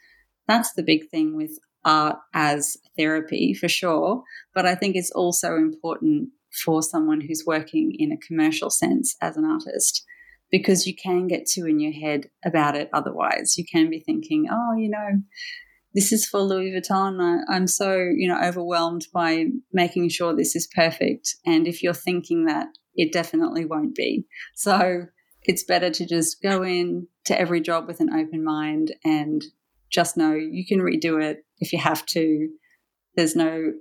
that's 0.47 0.73
the 0.73 0.83
big 0.83 1.09
thing 1.09 1.35
with 1.35 1.57
art 1.85 2.17
as 2.33 2.77
therapy 2.97 3.53
for 3.53 3.69
sure. 3.69 4.23
But 4.53 4.65
I 4.65 4.75
think 4.75 4.95
it's 4.95 5.11
also 5.11 5.55
important 5.55 6.29
for 6.65 6.83
someone 6.83 7.21
who's 7.21 7.43
working 7.45 7.93
in 7.97 8.11
a 8.11 8.27
commercial 8.27 8.69
sense 8.69 9.15
as 9.21 9.37
an 9.37 9.45
artist 9.45 10.03
because 10.51 10.85
you 10.85 10.95
can 10.95 11.27
get 11.27 11.47
too 11.47 11.65
in 11.65 11.79
your 11.79 11.93
head 11.93 12.29
about 12.45 12.75
it 12.75 12.89
otherwise. 12.93 13.57
You 13.57 13.65
can 13.65 13.89
be 13.89 13.99
thinking, 13.99 14.47
oh, 14.51 14.75
you 14.77 14.89
know, 14.89 15.21
this 15.95 16.11
is 16.11 16.27
for 16.27 16.41
Louis 16.41 16.71
Vuitton. 16.71 17.21
I, 17.21 17.53
I'm 17.53 17.67
so, 17.67 17.95
you 17.95 18.27
know, 18.27 18.39
overwhelmed 18.39 19.07
by 19.13 19.45
making 19.71 20.09
sure 20.09 20.35
this 20.35 20.55
is 20.55 20.67
perfect. 20.75 21.35
And 21.45 21.67
if 21.67 21.81
you're 21.81 21.93
thinking 21.93 22.45
that 22.45 22.67
it 22.95 23.11
definitely 23.11 23.65
won't 23.65 23.95
be. 23.95 24.25
So 24.55 25.05
it's 25.43 25.63
better 25.63 25.89
to 25.89 26.05
just 26.05 26.41
go 26.41 26.63
in 26.63 27.07
to 27.25 27.39
every 27.39 27.61
job 27.61 27.87
with 27.87 27.99
an 27.99 28.13
open 28.13 28.43
mind 28.43 28.93
and 29.03 29.43
just 29.89 30.17
know 30.17 30.33
you 30.33 30.65
can 30.65 30.79
redo 30.79 31.21
it 31.21 31.45
if 31.59 31.73
you 31.73 31.79
have 31.79 32.05
to. 32.07 32.49
There's 33.15 33.35
no 33.35 33.73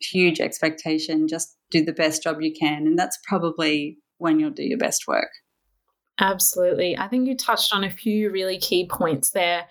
huge 0.00 0.40
expectation. 0.40 1.28
Just 1.28 1.56
do 1.70 1.84
the 1.84 1.92
best 1.92 2.22
job 2.22 2.40
you 2.40 2.52
can. 2.52 2.86
And 2.86 2.98
that's 2.98 3.18
probably 3.24 3.98
when 4.18 4.38
you'll 4.38 4.50
do 4.50 4.62
your 4.62 4.78
best 4.78 5.06
work. 5.06 5.30
Absolutely. 6.20 6.98
I 6.98 7.08
think 7.08 7.28
you 7.28 7.36
touched 7.36 7.72
on 7.72 7.84
a 7.84 7.90
few 7.90 8.30
really 8.30 8.58
key 8.58 8.86
points 8.86 9.30
there. 9.30 9.66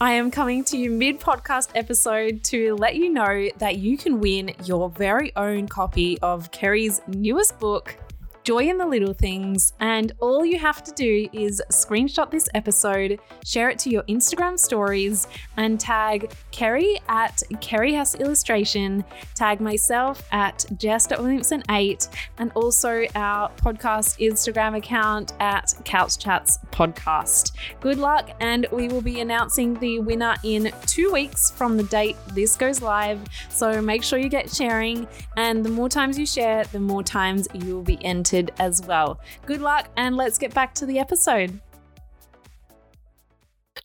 I 0.00 0.12
am 0.12 0.30
coming 0.30 0.64
to 0.64 0.78
you 0.78 0.90
mid 0.90 1.20
podcast 1.20 1.70
episode 1.74 2.42
to 2.44 2.74
let 2.76 2.96
you 2.96 3.10
know 3.10 3.50
that 3.58 3.76
you 3.76 3.98
can 3.98 4.18
win 4.18 4.54
your 4.64 4.88
very 4.88 5.30
own 5.36 5.68
copy 5.68 6.18
of 6.20 6.50
Kerry's 6.50 7.02
newest 7.06 7.58
book, 7.58 7.96
joy 8.44 8.68
in 8.68 8.78
the 8.78 8.86
little 8.86 9.12
things. 9.12 9.72
And 9.80 10.12
all 10.20 10.44
you 10.44 10.58
have 10.58 10.82
to 10.84 10.92
do 10.92 11.28
is 11.32 11.62
screenshot 11.70 12.30
this 12.30 12.48
episode, 12.54 13.18
share 13.44 13.70
it 13.70 13.78
to 13.80 13.90
your 13.90 14.02
Instagram 14.04 14.58
stories, 14.58 15.28
and 15.56 15.78
tag 15.78 16.32
Kerry 16.50 16.98
at 17.08 17.42
Kerry 17.60 17.92
Hess 17.92 18.14
Illustration, 18.14 19.04
tag 19.34 19.60
myself 19.60 20.26
at 20.32 20.64
Jess.Williamson8, 20.76 22.08
and 22.38 22.52
also 22.54 23.04
our 23.14 23.50
podcast 23.52 24.18
Instagram 24.18 24.76
account 24.76 25.32
at 25.40 25.74
Couch 25.84 26.18
Chats 26.18 26.58
Podcast. 26.70 27.52
Good 27.80 27.98
luck, 27.98 28.30
and 28.40 28.66
we 28.72 28.88
will 28.88 29.02
be 29.02 29.20
announcing 29.20 29.78
the 29.80 29.98
winner 30.00 30.36
in 30.44 30.72
two 30.86 31.12
weeks 31.12 31.50
from 31.50 31.76
the 31.76 31.84
date 31.84 32.16
this 32.34 32.56
goes 32.56 32.80
live. 32.80 33.20
So 33.48 33.82
make 33.82 34.02
sure 34.02 34.18
you 34.18 34.28
get 34.28 34.50
sharing, 34.50 35.06
and 35.36 35.64
the 35.64 35.70
more 35.70 35.88
times 35.88 36.18
you 36.18 36.26
share, 36.26 36.64
the 36.64 36.80
more 36.80 37.02
times 37.02 37.46
you 37.52 37.74
will 37.74 37.82
be 37.82 38.02
entered 38.04 38.29
as 38.58 38.82
well. 38.86 39.20
Good 39.46 39.60
luck, 39.60 39.88
and 39.96 40.16
let's 40.16 40.38
get 40.38 40.54
back 40.54 40.74
to 40.74 40.86
the 40.86 40.98
episode. 40.98 41.60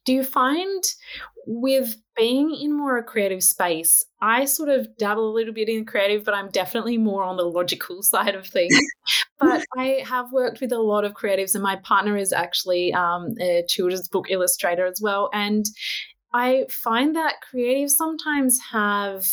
Do 0.05 0.13
you 0.13 0.23
find 0.23 0.83
with 1.47 1.95
being 2.15 2.55
in 2.55 2.75
more 2.75 2.97
a 2.97 3.03
creative 3.03 3.43
space, 3.43 4.05
I 4.21 4.45
sort 4.45 4.69
of 4.69 4.87
dabble 4.97 5.29
a 5.29 5.33
little 5.33 5.53
bit 5.53 5.69
in 5.69 5.85
creative, 5.85 6.23
but 6.23 6.33
I'm 6.33 6.49
definitely 6.49 6.97
more 6.97 7.23
on 7.23 7.37
the 7.37 7.43
logical 7.43 8.01
side 8.03 8.35
of 8.35 8.47
things. 8.47 8.77
but 9.39 9.65
I 9.77 10.03
have 10.05 10.31
worked 10.31 10.61
with 10.61 10.71
a 10.71 10.79
lot 10.79 11.05
of 11.05 11.13
creatives, 11.13 11.53
and 11.55 11.63
my 11.63 11.75
partner 11.77 12.17
is 12.17 12.33
actually 12.33 12.93
um, 12.93 13.35
a 13.39 13.63
children's 13.67 14.07
book 14.07 14.27
illustrator 14.29 14.85
as 14.85 14.99
well. 15.01 15.29
And 15.33 15.65
I 16.33 16.65
find 16.69 17.15
that 17.15 17.35
creatives 17.53 17.91
sometimes 17.91 18.59
have 18.71 19.27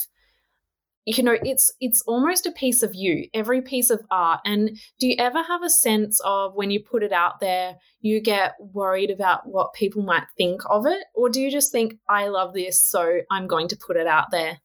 you 1.05 1.23
know 1.23 1.37
it's 1.43 1.73
it's 1.81 2.03
almost 2.07 2.47
a 2.47 2.53
piece 2.53 2.83
of 2.83 2.95
you 2.95 3.29
every 3.35 3.61
piece 3.61 3.91
of 3.91 4.01
art. 4.11 4.41
And 4.45 4.79
do 4.99 5.09
you 5.09 5.17
ever 5.19 5.43
have 5.43 5.63
a 5.63 5.71
sense 5.71 6.21
of 6.25 6.55
when 6.55 6.71
you 6.71 6.81
put 6.81 7.03
it 7.03 7.13
out 7.13 7.41
there 7.41 7.77
you 8.01 8.21
get 8.21 8.55
worried 8.59 9.11
about 9.11 9.47
what 9.47 9.75
people 9.75 10.03
might 10.03 10.27
think 10.37 10.61
of 10.69 10.87
it? 10.87 11.05
Or 11.15 11.29
do 11.29 11.41
you 11.41 11.51
just 11.51 11.73
think 11.73 11.95
i 12.09 12.29
love 12.29 12.55
this 12.55 12.85
so 12.85 13.21
i'm 13.31 13.47
going 13.47 13.69
to 13.69 13.77
put 13.77 13.97
it 13.97 14.07
out 14.07 14.31
there 14.31 14.59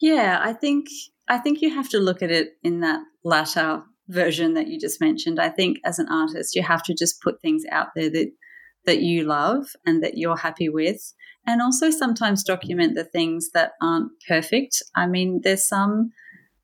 yeah 0.00 0.40
i 0.42 0.52
think 0.52 0.86
i 1.28 1.38
think 1.38 1.60
you 1.60 1.74
have 1.74 1.88
to 1.88 1.98
look 1.98 2.22
at 2.22 2.30
it 2.30 2.52
in 2.62 2.80
that 2.80 3.00
latter 3.24 3.82
version 4.08 4.54
that 4.54 4.68
you 4.68 4.80
just 4.80 5.00
mentioned. 5.00 5.38
I 5.38 5.50
think 5.50 5.78
as 5.84 5.98
an 5.98 6.08
artist 6.08 6.56
you 6.56 6.62
have 6.62 6.82
to 6.84 6.94
just 6.94 7.22
put 7.22 7.40
things 7.40 7.64
out 7.70 7.88
there 7.94 8.10
that 8.10 8.30
that 8.86 9.02
you 9.02 9.24
love 9.24 9.66
and 9.84 10.02
that 10.02 10.16
you're 10.16 10.36
happy 10.36 10.68
with 10.68 11.12
and 11.46 11.62
also 11.62 11.90
sometimes 11.90 12.44
document 12.44 12.94
the 12.94 13.04
things 13.04 13.50
that 13.54 13.72
aren't 13.80 14.10
perfect. 14.26 14.82
I 14.94 15.06
mean, 15.06 15.40
there's 15.42 15.66
some 15.66 16.10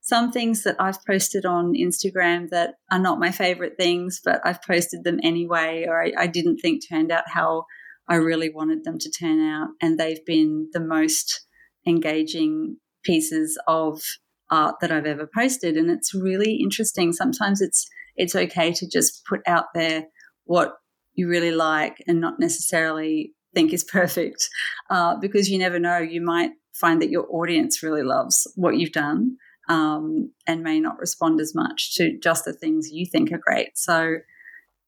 some 0.00 0.30
things 0.30 0.64
that 0.64 0.76
I've 0.78 1.02
posted 1.06 1.46
on 1.46 1.72
Instagram 1.72 2.50
that 2.50 2.74
are 2.92 2.98
not 2.98 3.18
my 3.18 3.30
favorite 3.30 3.72
things, 3.78 4.20
but 4.22 4.38
I've 4.44 4.60
posted 4.60 5.02
them 5.02 5.18
anyway, 5.22 5.86
or 5.88 6.02
I, 6.02 6.12
I 6.18 6.26
didn't 6.26 6.58
think 6.58 6.82
turned 6.86 7.10
out 7.10 7.24
how 7.26 7.64
I 8.06 8.16
really 8.16 8.50
wanted 8.50 8.84
them 8.84 8.98
to 8.98 9.10
turn 9.10 9.40
out, 9.40 9.68
and 9.80 9.98
they've 9.98 10.24
been 10.26 10.68
the 10.74 10.80
most 10.80 11.46
engaging 11.86 12.76
pieces 13.02 13.58
of 13.66 14.02
art 14.50 14.76
that 14.82 14.92
I've 14.92 15.06
ever 15.06 15.28
posted, 15.34 15.76
and 15.78 15.90
it's 15.90 16.14
really 16.14 16.56
interesting. 16.56 17.12
Sometimes 17.12 17.62
it's 17.62 17.88
it's 18.16 18.36
okay 18.36 18.72
to 18.72 18.86
just 18.86 19.22
put 19.26 19.40
out 19.46 19.66
there 19.74 20.04
what 20.44 20.74
you 21.14 21.28
really 21.28 21.50
like 21.50 21.96
and 22.06 22.20
not 22.20 22.38
necessarily 22.38 23.32
think 23.54 23.72
is 23.72 23.84
perfect 23.92 24.48
uh, 24.90 25.16
because 25.16 25.48
you 25.48 25.58
never 25.58 25.78
know. 25.78 25.98
You 25.98 26.20
might 26.20 26.50
find 26.74 27.00
that 27.00 27.10
your 27.10 27.26
audience 27.30 27.82
really 27.82 28.02
loves 28.02 28.46
what 28.56 28.76
you've 28.76 28.92
done 28.92 29.36
um, 29.68 30.32
and 30.46 30.62
may 30.62 30.80
not 30.80 30.98
respond 30.98 31.40
as 31.40 31.54
much 31.54 31.94
to 31.94 32.18
just 32.18 32.44
the 32.44 32.52
things 32.52 32.90
you 32.90 33.06
think 33.06 33.32
are 33.32 33.38
great. 33.38 33.78
So, 33.78 34.16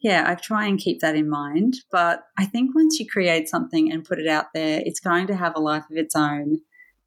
yeah, 0.00 0.24
I 0.26 0.34
try 0.34 0.66
and 0.66 0.78
keep 0.78 1.00
that 1.00 1.16
in 1.16 1.30
mind. 1.30 1.74
But 1.90 2.24
I 2.38 2.44
think 2.44 2.74
once 2.74 2.98
you 2.98 3.06
create 3.10 3.48
something 3.48 3.90
and 3.90 4.04
put 4.04 4.18
it 4.18 4.28
out 4.28 4.46
there, 4.52 4.82
it's 4.84 5.00
going 5.00 5.26
to 5.28 5.36
have 5.36 5.56
a 5.56 5.60
life 5.60 5.84
of 5.90 5.96
its 5.96 6.14
own. 6.14 6.58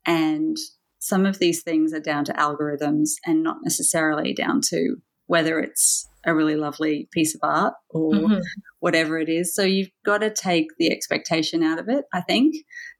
And 0.06 0.58
some 1.00 1.26
of 1.26 1.40
these 1.40 1.62
things 1.62 1.94
are 1.94 2.00
down 2.00 2.26
to 2.26 2.34
algorithms 2.34 3.12
and 3.26 3.44
not 3.44 3.58
necessarily 3.64 4.34
down 4.34 4.62
to 4.70 4.98
whether 5.30 5.60
it's 5.60 6.10
a 6.26 6.34
really 6.34 6.56
lovely 6.56 7.08
piece 7.12 7.36
of 7.36 7.42
art 7.44 7.76
or 7.92 8.12
mm-hmm. 8.12 8.40
whatever 8.80 9.20
it 9.20 9.30
is. 9.30 9.54
So 9.54 9.62
you've 9.62 9.92
got 10.04 10.22
to 10.22 10.34
take 10.34 10.70
the 10.80 10.92
expectation 10.92 11.62
out 11.62 11.78
of 11.78 11.88
it, 11.88 12.06
I 12.12 12.22
think, 12.22 12.56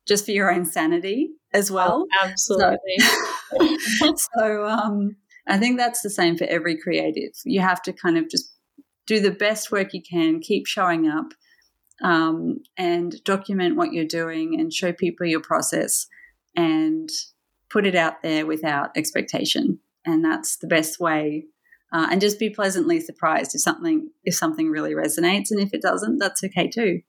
just 0.08 0.26
for 0.26 0.32
your 0.32 0.54
own 0.54 0.64
sanity 0.64 1.32
as 1.56 1.72
well. 1.72 2.06
Oh, 2.06 2.28
absolutely. 2.28 3.00
So, 3.00 4.14
so 4.38 4.68
um, 4.68 5.16
I 5.48 5.58
think 5.58 5.80
that's 5.80 6.04
the 6.04 6.12
same 6.12 6.38
for 6.38 6.44
every 6.44 6.78
creative. 6.80 7.32
You 7.46 7.62
have 7.62 7.82
to 7.82 7.94
kind 7.94 8.16
of 8.16 8.30
just 8.30 8.54
do 9.08 9.20
the 9.20 9.32
best 9.32 9.72
work 9.72 9.92
you 9.96 10.04
can, 10.08 10.40
keep 10.40 10.68
showing 10.68 11.08
up, 11.08 11.34
um, 12.04 12.60
and 12.78 13.16
document 13.24 13.76
what 13.76 13.92
you're 13.92 14.06
doing 14.06 14.56
and 14.60 14.72
show 14.72 14.94
people 14.94 15.26
your 15.26 15.42
process 15.42 16.06
and 16.56 17.10
put 17.72 17.88
it 17.88 17.96
out 17.96 18.22
there 18.22 18.46
without 18.46 18.92
expectation. 18.96 19.80
And 20.06 20.24
that's 20.24 20.58
the 20.58 20.68
best 20.68 21.00
way 21.00 21.46
uh, 21.92 22.08
and 22.12 22.22
just 22.22 22.40
be 22.40 22.50
pleasantly 22.50 23.00
surprised 23.00 23.56
if 23.56 23.62
something 23.62 24.10
if 24.24 24.36
something 24.36 24.70
really 24.70 24.94
resonates. 24.94 25.52
And 25.52 25.60
if 25.60 25.74
it 25.74 25.82
doesn't 25.82 26.18
that's 26.18 26.44
okay 26.44 26.68
too. 26.68 27.02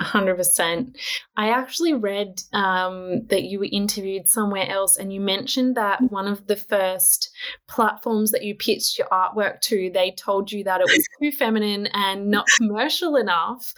100% 0.00 0.96
i 1.36 1.50
actually 1.50 1.92
read 1.92 2.40
um, 2.52 3.26
that 3.26 3.44
you 3.44 3.58
were 3.58 3.68
interviewed 3.70 4.26
somewhere 4.26 4.68
else 4.68 4.96
and 4.96 5.12
you 5.12 5.20
mentioned 5.20 5.76
that 5.76 6.00
one 6.10 6.26
of 6.26 6.46
the 6.46 6.56
first 6.56 7.30
platforms 7.68 8.30
that 8.30 8.42
you 8.42 8.54
pitched 8.54 8.98
your 8.98 9.08
artwork 9.08 9.60
to 9.60 9.90
they 9.92 10.10
told 10.12 10.50
you 10.50 10.64
that 10.64 10.80
it 10.80 10.84
was 10.84 11.06
too 11.22 11.30
feminine 11.30 11.86
and 11.92 12.30
not 12.30 12.46
commercial 12.56 13.16
enough. 13.16 13.74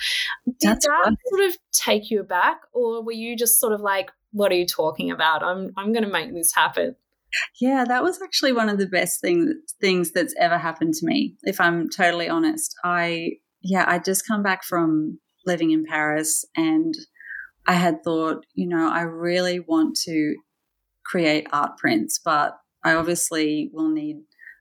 Did 0.47 0.55
that's 0.61 0.87
that 0.87 0.93
right. 0.93 1.17
sort 1.29 1.49
of 1.49 1.57
take 1.73 2.11
you 2.11 2.21
aback 2.21 2.61
or 2.73 3.03
were 3.03 3.13
you 3.13 3.37
just 3.37 3.59
sort 3.59 3.73
of 3.73 3.81
like 3.81 4.11
what 4.33 4.51
are 4.51 4.57
you 4.57 4.67
talking 4.67 5.11
about? 5.11 5.43
I'm, 5.43 5.73
I'm 5.77 5.93
going 5.93 6.05
to 6.05 6.11
make 6.11 6.33
this 6.33 6.55
happen 6.55 6.97
yeah, 7.61 7.85
that 7.87 8.03
was 8.03 8.21
actually 8.23 8.53
one 8.53 8.69
of 8.69 8.79
the 8.79 8.87
best 8.87 9.21
things 9.21 9.55
things 9.81 10.13
that's 10.13 10.35
ever 10.39 10.59
happened 10.59 10.95
to 10.95 11.07
me. 11.07 11.37
If 11.43 11.61
I'm 11.61 11.89
totally 11.89 12.29
honest, 12.29 12.75
I 12.85 13.33
yeah, 13.63 13.85
I 13.87 13.99
just 13.99 14.27
come 14.27 14.43
back 14.43 14.65
from 14.65 15.19
living 15.47 15.71
in 15.71 15.85
Paris, 15.85 16.45
and 16.57 16.95
I 17.67 17.75
had 17.75 18.03
thought, 18.05 18.45
you 18.55 18.69
know, 18.69 18.91
I 18.91 19.03
really 19.03 19.61
want 19.61 19.97
to 20.05 20.37
create 21.05 21.47
art 21.53 21.79
prints, 21.79 22.21
but 22.25 22.57
I 22.85 22.95
obviously 22.95 23.71
will 23.73 23.91
need 23.91 24.17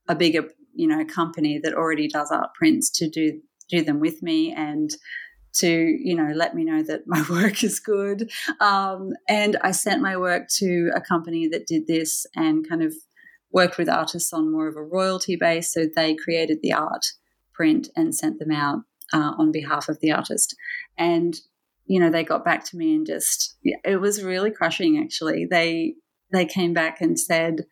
a 0.08 0.16
bigger, 0.16 0.44
you 0.74 0.88
know, 0.88 1.04
company 1.06 1.60
that 1.64 1.74
already 1.74 2.08
does 2.08 2.32
art 2.32 2.50
prints 2.58 2.90
to 3.00 3.10
do 3.10 3.42
do 3.70 3.84
them 3.84 4.00
with 4.00 4.22
me 4.22 4.54
and 4.54 4.90
to 5.54 5.68
you 5.68 6.16
know 6.16 6.32
let 6.34 6.56
me 6.56 6.64
know 6.64 6.84
that 6.84 7.02
my 7.08 7.24
work 7.30 7.64
is 7.64 7.80
good. 7.80 8.32
Um, 8.60 9.14
and 9.28 9.58
i 9.64 9.72
sent 9.72 10.02
my 10.02 10.18
work 10.18 10.48
to 10.58 10.92
a 10.96 11.02
company 11.02 11.48
that 11.50 11.68
did 11.68 11.88
this 11.88 12.26
and 12.36 12.68
kind 12.68 12.84
of 12.84 12.94
worked 13.52 13.78
with 13.78 13.90
artists 13.90 14.32
on 14.32 14.52
more 14.52 14.68
of 14.68 14.78
a 14.78 14.84
royalty 14.84 15.36
base. 15.36 15.74
So 15.74 15.86
they 15.94 16.16
created 16.16 16.60
the 16.62 16.74
art 16.74 17.06
print 17.54 17.90
and 17.96 18.16
sent 18.16 18.40
them 18.40 18.52
out 18.52 18.80
uh, 19.14 19.34
on 19.38 19.52
behalf 19.52 19.90
of 19.90 20.00
the 20.00 20.12
artist. 20.12 20.56
And 20.98 21.36
you 21.86 22.00
know 22.00 22.10
they 22.10 22.24
got 22.24 22.46
back 22.46 22.64
to 22.66 22.78
me 22.78 22.96
and 22.96 23.06
just 23.06 23.58
it 23.64 24.00
was 24.00 24.24
really 24.24 24.52
crushing 24.52 24.98
actually. 24.98 25.46
They 25.46 25.96
they 26.32 26.46
came 26.46 26.74
back 26.74 27.02
and 27.02 27.20
said 27.20 27.66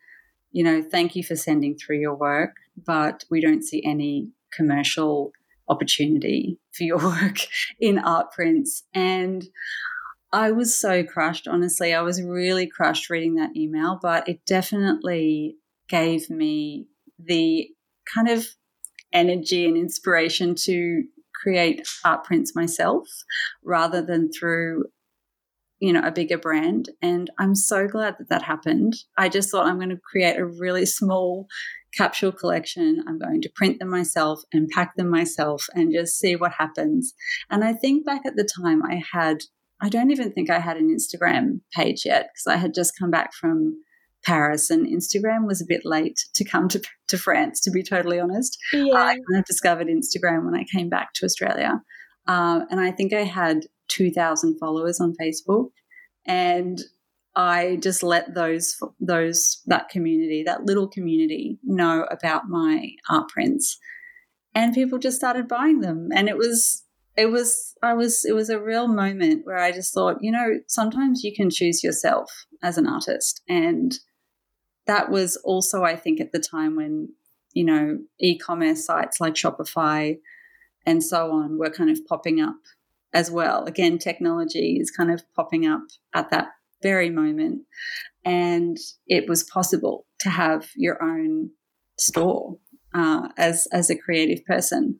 you 0.52 0.62
know 0.64 0.82
thank 0.82 1.16
you 1.16 1.24
for 1.24 1.36
sending 1.36 1.76
through 1.76 1.98
your 1.98 2.14
work 2.14 2.56
but 2.86 3.24
we 3.30 3.40
don't 3.40 3.62
see 3.62 3.82
any 3.84 4.28
commercial 4.52 5.32
opportunity 5.70 6.58
for 6.72 6.84
your 6.84 6.98
work 7.02 7.38
in 7.80 7.98
art 7.98 8.32
prints. 8.32 8.82
And 8.92 9.48
I 10.32 10.50
was 10.52 10.78
so 10.78 11.02
crushed, 11.02 11.48
honestly. 11.48 11.94
I 11.94 12.02
was 12.02 12.22
really 12.22 12.66
crushed 12.66 13.10
reading 13.10 13.36
that 13.36 13.56
email, 13.56 13.98
but 14.00 14.28
it 14.28 14.44
definitely 14.46 15.56
gave 15.88 16.30
me 16.30 16.86
the 17.18 17.68
kind 18.14 18.28
of 18.28 18.46
energy 19.12 19.66
and 19.66 19.76
inspiration 19.76 20.54
to 20.54 21.04
create 21.34 21.86
art 22.04 22.24
prints 22.24 22.54
myself 22.54 23.08
rather 23.64 24.02
than 24.02 24.30
through 24.30 24.84
you 25.80 25.92
know 25.92 26.02
a 26.04 26.12
bigger 26.12 26.38
brand 26.38 26.90
and 27.02 27.30
i'm 27.38 27.54
so 27.54 27.88
glad 27.88 28.14
that 28.18 28.28
that 28.28 28.42
happened 28.42 28.94
i 29.16 29.28
just 29.28 29.50
thought 29.50 29.66
i'm 29.66 29.78
going 29.78 29.88
to 29.88 30.00
create 30.12 30.38
a 30.38 30.44
really 30.44 30.86
small 30.86 31.46
capsule 31.96 32.32
collection. 32.32 33.02
I'm 33.06 33.18
going 33.18 33.42
to 33.42 33.52
print 33.54 33.78
them 33.78 33.90
myself 33.90 34.42
and 34.52 34.68
pack 34.68 34.96
them 34.96 35.10
myself 35.10 35.66
and 35.74 35.92
just 35.92 36.18
see 36.18 36.36
what 36.36 36.52
happens. 36.52 37.14
And 37.50 37.64
I 37.64 37.72
think 37.72 38.06
back 38.06 38.22
at 38.26 38.36
the 38.36 38.48
time 38.62 38.82
I 38.84 39.02
had, 39.12 39.42
I 39.80 39.88
don't 39.88 40.10
even 40.10 40.32
think 40.32 40.50
I 40.50 40.60
had 40.60 40.76
an 40.76 40.94
Instagram 40.94 41.60
page 41.74 42.04
yet 42.04 42.30
because 42.32 42.46
I 42.46 42.56
had 42.56 42.74
just 42.74 42.98
come 42.98 43.10
back 43.10 43.32
from 43.34 43.82
Paris 44.24 44.68
and 44.70 44.86
Instagram 44.86 45.46
was 45.46 45.62
a 45.62 45.66
bit 45.66 45.82
late 45.84 46.20
to 46.34 46.44
come 46.44 46.68
to, 46.68 46.82
to 47.08 47.16
France, 47.16 47.60
to 47.62 47.70
be 47.70 47.82
totally 47.82 48.20
honest. 48.20 48.58
Yeah. 48.72 48.94
I 48.94 49.14
kind 49.14 49.38
of 49.38 49.44
discovered 49.46 49.88
Instagram 49.88 50.44
when 50.44 50.54
I 50.54 50.64
came 50.64 50.90
back 50.90 51.14
to 51.14 51.24
Australia. 51.24 51.80
Uh, 52.28 52.60
and 52.70 52.80
I 52.80 52.92
think 52.92 53.14
I 53.14 53.24
had 53.24 53.62
2,000 53.90 54.58
followers 54.58 55.00
on 55.00 55.14
Facebook. 55.20 55.70
And 56.26 56.80
I 57.36 57.78
just 57.80 58.02
let 58.02 58.34
those 58.34 58.76
those 58.98 59.62
that 59.66 59.88
community, 59.88 60.42
that 60.44 60.64
little 60.64 60.88
community, 60.88 61.58
know 61.62 62.06
about 62.10 62.48
my 62.48 62.90
art 63.08 63.28
prints, 63.28 63.78
and 64.54 64.74
people 64.74 64.98
just 64.98 65.16
started 65.16 65.46
buying 65.46 65.80
them, 65.80 66.08
and 66.12 66.28
it 66.28 66.36
was 66.36 66.84
it 67.16 67.26
was 67.26 67.74
I 67.82 67.94
was 67.94 68.24
it 68.24 68.34
was 68.34 68.50
a 68.50 68.60
real 68.60 68.88
moment 68.88 69.46
where 69.46 69.58
I 69.58 69.70
just 69.70 69.94
thought, 69.94 70.18
you 70.20 70.32
know, 70.32 70.58
sometimes 70.66 71.22
you 71.22 71.34
can 71.34 71.50
choose 71.50 71.84
yourself 71.84 72.46
as 72.62 72.76
an 72.78 72.86
artist, 72.86 73.42
and 73.48 73.96
that 74.86 75.10
was 75.10 75.36
also 75.44 75.84
I 75.84 75.94
think 75.94 76.20
at 76.20 76.32
the 76.32 76.40
time 76.40 76.74
when 76.74 77.10
you 77.52 77.64
know 77.64 77.98
e-commerce 78.20 78.84
sites 78.84 79.20
like 79.20 79.34
Shopify 79.34 80.18
and 80.84 81.02
so 81.02 81.30
on 81.30 81.58
were 81.58 81.70
kind 81.70 81.90
of 81.90 82.04
popping 82.06 82.40
up 82.40 82.56
as 83.12 83.30
well. 83.30 83.64
Again, 83.64 83.98
technology 83.98 84.78
is 84.80 84.90
kind 84.90 85.10
of 85.10 85.22
popping 85.34 85.66
up 85.66 85.82
at 86.14 86.30
that 86.30 86.48
very 86.82 87.10
moment. 87.10 87.62
And 88.24 88.76
it 89.06 89.28
was 89.28 89.44
possible 89.44 90.06
to 90.20 90.30
have 90.30 90.68
your 90.76 91.02
own 91.02 91.50
store 91.98 92.58
uh, 92.94 93.28
as 93.36 93.66
as 93.72 93.90
a 93.90 93.96
creative 93.96 94.44
person. 94.44 94.98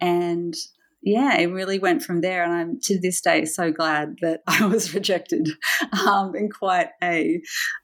And 0.00 0.54
yeah, 1.02 1.38
it 1.38 1.46
really 1.46 1.78
went 1.78 2.02
from 2.02 2.20
there. 2.20 2.42
And 2.42 2.52
I'm 2.52 2.80
to 2.82 3.00
this 3.00 3.20
day 3.20 3.44
so 3.44 3.70
glad 3.70 4.16
that 4.22 4.40
I 4.46 4.66
was 4.66 4.94
rejected 4.94 5.48
um, 6.06 6.34
in 6.34 6.50
quite 6.50 6.88
a 7.02 7.40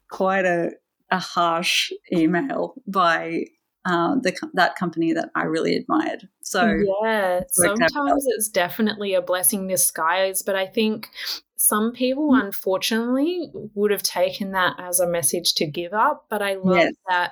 quite 0.09 0.45
a, 0.45 0.71
a 1.09 1.19
harsh 1.19 1.91
email 2.11 2.75
by 2.85 3.45
uh, 3.85 4.15
the, 4.21 4.35
that 4.53 4.75
company 4.75 5.13
that 5.13 5.29
I 5.35 5.43
really 5.43 5.75
admired. 5.75 6.27
So 6.41 6.77
yeah, 7.03 7.41
sometimes 7.49 8.25
it's 8.27 8.49
definitely 8.49 9.13
a 9.13 9.21
blessing 9.21 9.61
in 9.61 9.67
disguise, 9.67 10.41
but 10.41 10.55
I 10.55 10.65
think 10.65 11.09
some 11.57 11.91
people 11.91 12.31
mm. 12.31 12.43
unfortunately 12.43 13.51
would 13.73 13.91
have 13.91 14.03
taken 14.03 14.51
that 14.51 14.75
as 14.79 14.99
a 14.99 15.07
message 15.07 15.53
to 15.55 15.65
give 15.65 15.93
up. 15.93 16.25
But 16.29 16.41
I 16.41 16.55
love 16.55 16.77
yes. 16.77 16.93
that 17.09 17.31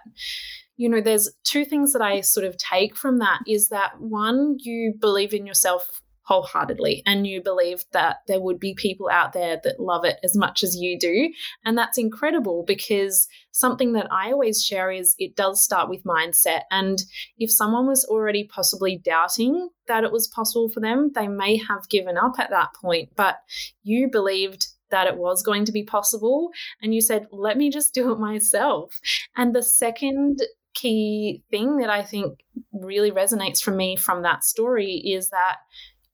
you 0.78 0.90
know, 0.90 1.00
there's 1.00 1.30
two 1.44 1.64
things 1.64 1.94
that 1.94 2.02
I 2.02 2.22
sort 2.22 2.44
of 2.44 2.58
take 2.58 2.98
from 2.98 3.20
that 3.20 3.42
is 3.46 3.70
that 3.70 4.02
one, 4.02 4.56
you 4.60 4.96
believe 5.00 5.32
in 5.32 5.46
yourself 5.46 6.02
wholeheartedly 6.24 7.04
and 7.06 7.26
you 7.26 7.42
believe 7.42 7.84
that 7.94 8.18
there 8.28 8.40
would 8.40 8.60
be 8.60 8.74
people 8.74 9.10
out 9.10 9.34
there 9.34 9.60
that 9.64 9.80
love 9.80 10.06
it 10.06 10.18
as 10.24 10.36
much 10.36 10.64
as 10.64 10.76
you 10.76 10.98
do. 10.98 11.32
And 11.66 11.78
that's 11.78 11.98
incredible 11.98 12.64
because 12.66 13.28
something 13.52 13.94
that 13.94 14.08
I 14.12 14.32
always 14.32 14.64
share 14.64 14.92
is 14.92 15.16
it 15.18 15.36
does 15.36 15.64
start 15.64 15.90
with 15.90 16.04
mindset. 16.04 16.62
And 16.70 17.02
if 17.38 17.52
someone 17.52 17.88
was 17.88 18.06
already 18.06 18.44
possibly 18.44 18.98
doubting 18.98 19.70
that 19.88 20.04
it 20.04 20.12
was 20.12 20.28
possible 20.28 20.70
for 20.70 20.80
them, 20.80 21.12
they 21.16 21.28
may 21.28 21.58
have 21.58 21.90
given 21.90 22.18
up 22.18 22.40
at 22.40 22.52
that 22.52 22.70
point. 22.80 23.10
But 23.16 23.38
you 23.84 24.10
believed 24.10 24.68
that 24.92 25.08
it 25.08 25.18
was 25.18 25.42
going 25.42 25.66
to 25.66 25.72
be 25.72 25.84
possible. 25.84 26.52
And 26.82 26.94
you 26.94 27.02
said, 27.02 27.28
let 27.32 27.58
me 27.58 27.70
just 27.70 27.94
do 27.94 28.12
it 28.12 28.20
myself. 28.20 29.00
And 29.36 29.56
the 29.56 29.64
second 29.64 30.40
key 30.74 31.44
thing 31.50 31.78
that 31.78 31.90
I 31.90 32.04
think 32.04 32.40
really 32.72 33.12
resonates 33.12 33.62
for 33.62 33.72
me 33.72 33.96
from 33.96 34.22
that 34.22 34.44
story 34.44 34.96
is 34.96 35.30
that 35.30 35.58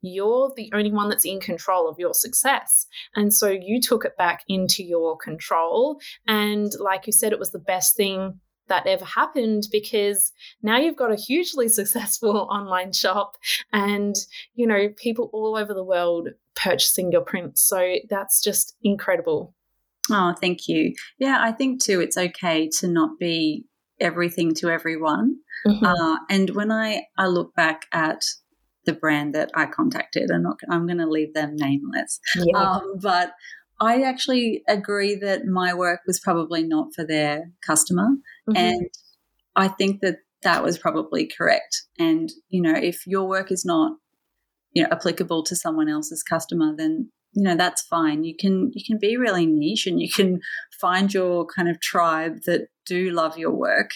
you're 0.07 0.51
the 0.55 0.71
only 0.73 0.91
one 0.91 1.09
that's 1.09 1.25
in 1.25 1.39
control 1.39 1.89
of 1.89 1.99
your 1.99 2.13
success. 2.13 2.87
And 3.15 3.33
so 3.33 3.47
you 3.49 3.81
took 3.81 4.05
it 4.05 4.17
back 4.17 4.43
into 4.47 4.83
your 4.83 5.17
control. 5.17 5.99
And 6.27 6.71
like 6.79 7.07
you 7.07 7.13
said, 7.13 7.31
it 7.31 7.39
was 7.39 7.51
the 7.51 7.59
best 7.59 7.95
thing 7.95 8.39
that 8.67 8.87
ever 8.87 9.05
happened 9.05 9.67
because 9.71 10.31
now 10.61 10.77
you've 10.77 10.95
got 10.95 11.11
a 11.11 11.15
hugely 11.15 11.67
successful 11.69 12.47
online 12.51 12.91
shop 12.93 13.35
and 13.73 14.15
you 14.55 14.67
know 14.67 14.89
people 14.97 15.29
all 15.33 15.55
over 15.57 15.73
the 15.73 15.83
world 15.83 16.29
purchasing 16.55 17.11
your 17.11 17.21
prints 17.21 17.61
so 17.61 17.95
that's 18.09 18.41
just 18.41 18.75
incredible 18.83 19.53
oh 20.11 20.33
thank 20.39 20.67
you 20.67 20.93
yeah 21.19 21.37
i 21.41 21.51
think 21.51 21.81
too 21.81 21.99
it's 21.99 22.17
okay 22.17 22.67
to 22.67 22.87
not 22.87 23.19
be 23.19 23.65
everything 23.99 24.53
to 24.53 24.69
everyone 24.69 25.35
mm-hmm. 25.65 25.85
uh, 25.85 26.17
and 26.29 26.51
when 26.51 26.71
i 26.71 27.03
i 27.17 27.27
look 27.27 27.53
back 27.55 27.85
at 27.91 28.23
the 28.87 28.93
brand 28.93 29.35
that 29.35 29.51
I 29.53 29.67
contacted. 29.67 30.31
I'm 30.31 30.41
not. 30.41 30.57
I'm 30.71 30.87
going 30.87 30.97
to 30.97 31.07
leave 31.07 31.35
them 31.35 31.55
nameless. 31.55 32.19
Yeah. 32.35 32.57
Um, 32.57 32.93
but 32.99 33.33
I 33.79 34.01
actually 34.01 34.63
agree 34.67 35.15
that 35.15 35.45
my 35.45 35.75
work 35.75 35.99
was 36.07 36.19
probably 36.19 36.63
not 36.63 36.95
for 36.95 37.05
their 37.05 37.51
customer, 37.65 38.07
mm-hmm. 38.49 38.57
and 38.57 38.89
I 39.55 39.67
think 39.67 40.01
that 40.01 40.17
that 40.41 40.63
was 40.63 40.79
probably 40.79 41.27
correct. 41.27 41.83
And 41.99 42.31
you 42.49 42.61
know, 42.61 42.73
if 42.75 43.05
your 43.05 43.27
work 43.27 43.51
is 43.51 43.63
not 43.63 43.97
you 44.73 44.83
know 44.83 44.89
applicable 44.91 45.43
to 45.43 45.55
someone 45.55 45.89
else's 45.89 46.23
customer, 46.23 46.73
then 46.75 47.11
you 47.33 47.43
know 47.43 47.55
that's 47.55 47.83
fine. 47.83 48.23
You 48.23 48.35
can 48.35 48.71
you 48.73 48.83
can 48.85 48.97
be 48.99 49.17
really 49.17 49.45
niche, 49.45 49.85
and 49.85 50.01
you 50.01 50.09
can 50.11 50.39
find 50.81 51.13
your 51.13 51.45
kind 51.45 51.69
of 51.69 51.79
tribe 51.79 52.37
that 52.45 52.69
do 52.85 53.11
love 53.11 53.37
your 53.37 53.53
work. 53.53 53.91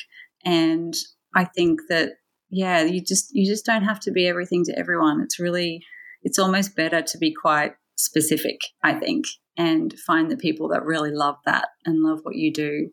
And 0.46 0.94
I 1.36 1.46
think 1.46 1.82
that 1.90 2.14
yeah, 2.52 2.84
you 2.84 3.02
just 3.02 3.30
you 3.32 3.48
just 3.48 3.66
don't 3.66 3.84
have 3.84 4.00
to 4.02 4.12
be 4.12 4.28
everything 4.28 4.64
to 4.66 4.78
everyone. 4.78 5.22
It's 5.22 5.40
really 5.40 5.84
it's 6.22 6.38
almost 6.38 6.76
better 6.76 7.02
to 7.02 7.18
be 7.18 7.34
quite 7.34 7.74
specific, 7.96 8.60
I 8.84 8.94
think, 8.94 9.26
and 9.58 9.94
find 10.06 10.30
the 10.30 10.38
people 10.38 10.68
that 10.70 10.84
really 10.84 11.12
love 11.12 11.36
that 11.46 11.70
and 11.86 12.04
love 12.04 12.20
what 12.24 12.36
you 12.36 12.54
do 12.54 12.90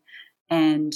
and 0.49 0.93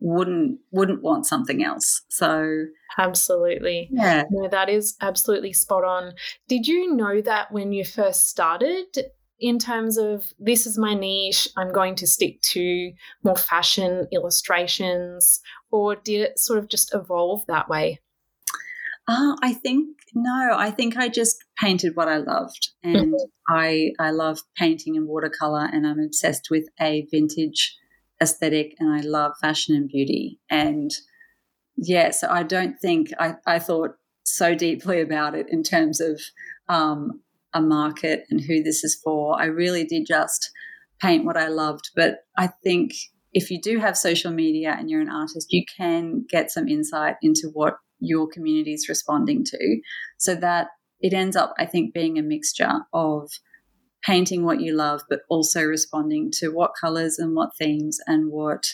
wouldn't 0.00 0.58
wouldn't 0.72 1.02
want 1.02 1.26
something 1.26 1.62
else. 1.62 2.02
So 2.08 2.64
absolutely. 2.96 3.88
Yeah. 3.92 4.24
No, 4.30 4.48
that 4.48 4.68
is 4.68 4.96
absolutely 5.00 5.52
spot 5.52 5.84
on. 5.84 6.14
Did 6.48 6.66
you 6.66 6.94
know 6.94 7.20
that 7.20 7.52
when 7.52 7.72
you 7.72 7.84
first 7.84 8.28
started 8.28 8.86
in 9.40 9.58
terms 9.58 9.96
of 9.98 10.24
this 10.38 10.66
is 10.66 10.78
my 10.78 10.94
niche, 10.94 11.48
I'm 11.56 11.72
going 11.72 11.94
to 11.96 12.06
stick 12.06 12.40
to 12.42 12.92
more 13.22 13.36
fashion 13.36 14.06
illustrations, 14.12 15.40
or 15.70 15.96
did 15.96 16.20
it 16.22 16.38
sort 16.38 16.58
of 16.58 16.68
just 16.68 16.94
evolve 16.94 17.44
that 17.46 17.68
way? 17.68 18.00
Uh, 19.06 19.36
I 19.42 19.54
think 19.54 19.96
no. 20.14 20.50
I 20.54 20.70
think 20.70 20.96
I 20.96 21.08
just 21.08 21.36
painted 21.58 21.96
what 21.96 22.08
I 22.08 22.18
loved, 22.18 22.70
and 22.82 23.14
mm-hmm. 23.14 23.54
I 23.54 23.92
I 23.98 24.10
love 24.10 24.40
painting 24.56 24.96
and 24.96 25.06
watercolor, 25.06 25.68
and 25.72 25.86
I'm 25.86 26.00
obsessed 26.00 26.48
with 26.50 26.64
a 26.80 27.06
vintage 27.10 27.76
aesthetic, 28.20 28.74
and 28.78 28.92
I 28.92 29.00
love 29.00 29.32
fashion 29.40 29.76
and 29.76 29.88
beauty, 29.88 30.40
and 30.50 30.90
yeah. 31.76 32.10
So 32.10 32.28
I 32.28 32.42
don't 32.42 32.78
think 32.80 33.10
I 33.18 33.36
I 33.46 33.60
thought 33.60 33.92
so 34.24 34.54
deeply 34.54 35.00
about 35.00 35.34
it 35.34 35.46
in 35.48 35.62
terms 35.62 36.00
of 36.00 36.20
um, 36.68 37.22
a 37.54 37.60
market 37.60 38.24
and 38.30 38.40
who 38.40 38.62
this 38.62 38.84
is 38.84 39.00
for. 39.02 39.40
I 39.40 39.46
really 39.46 39.84
did 39.84 40.06
just 40.06 40.50
paint 41.00 41.24
what 41.24 41.36
I 41.36 41.48
loved, 41.48 41.90
but 41.94 42.20
I 42.36 42.48
think 42.62 42.92
if 43.32 43.50
you 43.50 43.60
do 43.60 43.78
have 43.78 43.96
social 43.96 44.32
media 44.32 44.74
and 44.78 44.90
you're 44.90 45.00
an 45.00 45.10
artist, 45.10 45.52
you 45.52 45.64
can 45.76 46.24
get 46.28 46.50
some 46.50 46.68
insight 46.68 47.16
into 47.22 47.50
what 47.52 47.76
your 48.00 48.28
community 48.28 48.72
is 48.72 48.88
responding 48.88 49.44
to 49.44 49.80
so 50.18 50.34
that 50.34 50.68
it 51.00 51.12
ends 51.12 51.36
up, 51.36 51.54
I 51.58 51.66
think, 51.66 51.94
being 51.94 52.18
a 52.18 52.22
mixture 52.22 52.72
of 52.92 53.30
painting 54.04 54.44
what 54.44 54.60
you 54.60 54.74
love, 54.74 55.02
but 55.08 55.20
also 55.28 55.62
responding 55.62 56.30
to 56.32 56.48
what 56.48 56.72
colors 56.80 57.18
and 57.18 57.34
what 57.34 57.56
themes 57.56 57.98
and 58.06 58.30
what 58.30 58.64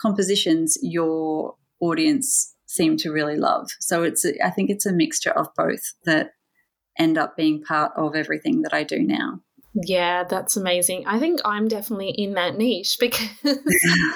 compositions 0.00 0.76
your 0.82 1.54
audience 1.80 2.54
seem 2.66 2.96
to 2.98 3.12
really 3.12 3.36
love. 3.36 3.70
So 3.80 4.02
it's, 4.02 4.26
I 4.42 4.50
think 4.50 4.70
it's 4.70 4.86
a 4.86 4.92
mixture 4.92 5.30
of 5.30 5.48
both 5.56 5.94
that 6.04 6.32
end 6.98 7.18
up 7.18 7.36
being 7.36 7.62
part 7.62 7.92
of 7.96 8.14
everything 8.14 8.62
that 8.62 8.74
I 8.74 8.84
do 8.84 9.00
now. 9.00 9.40
Yeah, 9.84 10.24
that's 10.24 10.56
amazing. 10.56 11.04
I 11.06 11.18
think 11.18 11.40
I'm 11.44 11.68
definitely 11.68 12.10
in 12.10 12.34
that 12.34 12.56
niche 12.56 12.96
because 13.00 13.28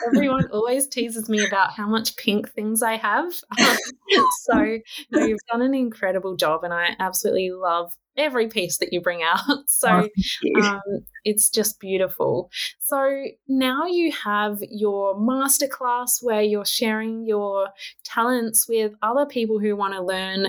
everyone 0.06 0.48
always 0.52 0.86
teases 0.86 1.28
me 1.28 1.44
about 1.44 1.72
how 1.72 1.86
much 1.86 2.16
pink 2.16 2.50
things 2.50 2.82
I 2.82 2.96
have. 2.96 3.32
so, 4.42 4.78
no, 5.10 5.24
you've 5.24 5.38
done 5.50 5.62
an 5.62 5.74
incredible 5.74 6.36
job, 6.36 6.64
and 6.64 6.72
I 6.72 6.96
absolutely 6.98 7.50
love 7.50 7.92
every 8.16 8.48
piece 8.48 8.78
that 8.78 8.92
you 8.92 9.00
bring 9.00 9.22
out. 9.22 9.40
So, 9.66 10.08
oh, 10.56 10.62
um, 10.62 10.80
it's 11.24 11.50
just 11.50 11.78
beautiful. 11.80 12.50
So, 12.80 13.24
now 13.48 13.86
you 13.86 14.12
have 14.12 14.58
your 14.70 15.14
masterclass 15.14 16.22
where 16.22 16.42
you're 16.42 16.64
sharing 16.64 17.26
your 17.26 17.68
talents 18.04 18.68
with 18.68 18.92
other 19.02 19.26
people 19.26 19.58
who 19.58 19.76
want 19.76 19.94
to 19.94 20.02
learn 20.02 20.48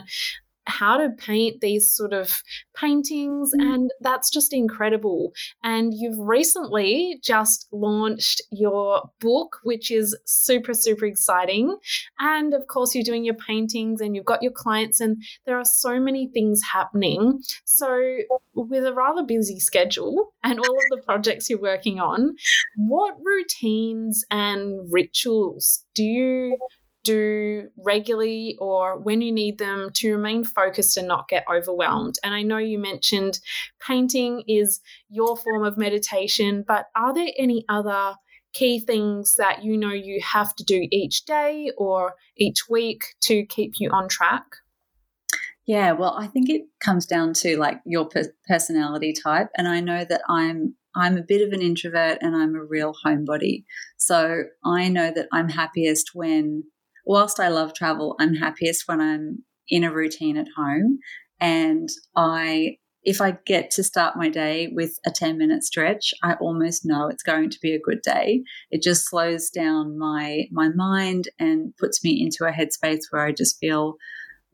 how 0.66 0.98
to 0.98 1.10
paint 1.10 1.62
these 1.62 1.92
sort 1.92 2.14
of 2.14 2.42
paintings, 2.76 3.52
mm. 3.54 3.62
and 3.62 3.92
that's 4.02 4.30
just 4.30 4.54
incredible. 4.54 5.34
And 5.64 5.94
you've 5.94 6.20
recently 6.20 7.20
just 7.24 7.68
launched 7.72 8.42
your 8.52 9.10
book, 9.20 9.58
which 9.64 9.92
is 9.92 10.18
super, 10.26 10.74
super 10.74 11.06
exciting. 11.06 11.78
And 12.20 12.54
of 12.54 12.68
course, 12.68 12.94
you're 12.94 13.04
doing 13.04 13.26
your 13.26 13.36
paintings 13.36 14.02
and 14.02 14.16
you've 14.16 14.26
got 14.26 14.44
your 14.44 14.52
clients, 14.52 15.00
and 15.00 15.22
there 15.46 15.58
are 15.58 15.66
so 15.66 16.00
many 16.00 16.28
things 16.28 16.62
happening. 16.72 17.42
So, 17.66 18.18
with 18.54 18.86
a 18.86 18.94
rather 18.94 19.24
busy 19.24 19.60
schedule 19.60 20.34
and 20.44 20.60
all 20.60 20.76
of 20.76 20.84
the 20.90 21.02
projects 21.06 21.50
you're 21.50 21.60
working 21.60 22.00
on, 22.00 22.36
what 22.76 23.16
routines 23.24 24.24
and 24.30 24.92
rituals 24.92 25.86
do 25.96 26.04
you 26.04 26.58
do 27.04 27.70
regularly 27.78 28.58
or 28.60 29.00
when 29.00 29.22
you 29.22 29.32
need 29.32 29.58
them 29.58 29.90
to 29.94 30.14
remain 30.14 30.44
focused 30.44 30.98
and 30.98 31.08
not 31.08 31.28
get 31.28 31.46
overwhelmed. 31.52 32.16
And 32.24 32.34
I 32.34 32.44
know 32.44 32.58
you 32.58 32.80
mentioned 32.80 33.40
painting 33.86 34.44
is 34.48 34.82
your 35.10 35.38
form 35.38 35.64
of 35.64 35.78
meditation, 35.78 36.64
but 36.68 36.88
are 36.96 37.14
there 37.14 37.32
any 37.38 37.66
other 37.70 38.16
key 38.54 38.80
things 38.80 39.36
that 39.36 39.64
you 39.64 39.78
know 39.78 39.94
you 39.94 40.20
have 40.22 40.56
to 40.56 40.64
do 40.64 40.88
each 40.92 41.26
day 41.26 41.72
or 41.78 42.16
each 42.38 42.68
week 42.70 43.16
to 43.22 43.46
keep 43.46 43.74
you 43.78 43.90
on 43.92 44.10
track? 44.10 44.44
Yeah, 45.66 45.94
well, 45.94 46.16
I 46.18 46.28
think 46.28 46.50
it 46.50 46.64
comes 46.84 47.06
down 47.06 47.34
to 47.36 47.58
like 47.58 47.80
your 47.86 48.10
personality 48.48 49.14
type, 49.14 49.50
and 49.56 49.68
I 49.68 49.80
know 49.80 50.04
that 50.04 50.22
I'm 50.28 50.76
I'm 50.96 51.18
a 51.18 51.24
bit 51.24 51.46
of 51.46 51.54
an 51.54 51.62
introvert 51.62 52.18
and 52.22 52.36
I'm 52.36 52.56
a 52.56 52.64
real 52.64 52.94
homebody. 53.06 53.64
So 53.98 54.44
I 54.66 54.90
know 54.90 55.12
that 55.16 55.28
I'm 55.32 55.50
happiest 55.50 56.12
when, 56.14 56.64
whilst 57.06 57.40
I 57.40 57.50
love 57.50 57.74
travel, 57.74 58.16
I'm 58.20 58.36
happiest 58.36 58.88
when 58.88 59.02
I'm 59.02 59.44
in 59.68 59.84
a 59.84 59.92
routine 59.92 60.38
at 60.38 60.48
home. 60.56 61.00
And 61.40 61.90
I, 62.16 62.78
if 63.04 63.20
I 63.20 63.38
get 63.46 63.72
to 63.72 63.84
start 63.84 64.16
my 64.16 64.30
day 64.30 64.70
with 64.74 65.00
a 65.06 65.12
10 65.12 65.38
minute 65.38 65.64
stretch, 65.64 66.14
I 66.24 66.34
almost 66.36 66.86
know 66.86 67.08
it's 67.08 67.24
going 67.24 67.50
to 67.50 67.60
be 67.62 67.74
a 67.74 67.80
good 67.80 68.02
day. 68.04 68.44
It 68.70 68.84
just 68.84 69.10
slows 69.10 69.50
down 69.50 69.98
my, 69.98 70.44
my 70.52 70.70
mind 70.70 71.30
and 71.40 71.76
puts 71.78 72.04
me 72.04 72.22
into 72.22 72.46
a 72.46 72.52
headspace 72.52 73.06
where 73.10 73.26
I 73.26 73.32
just 73.32 73.58
feel 73.60 73.96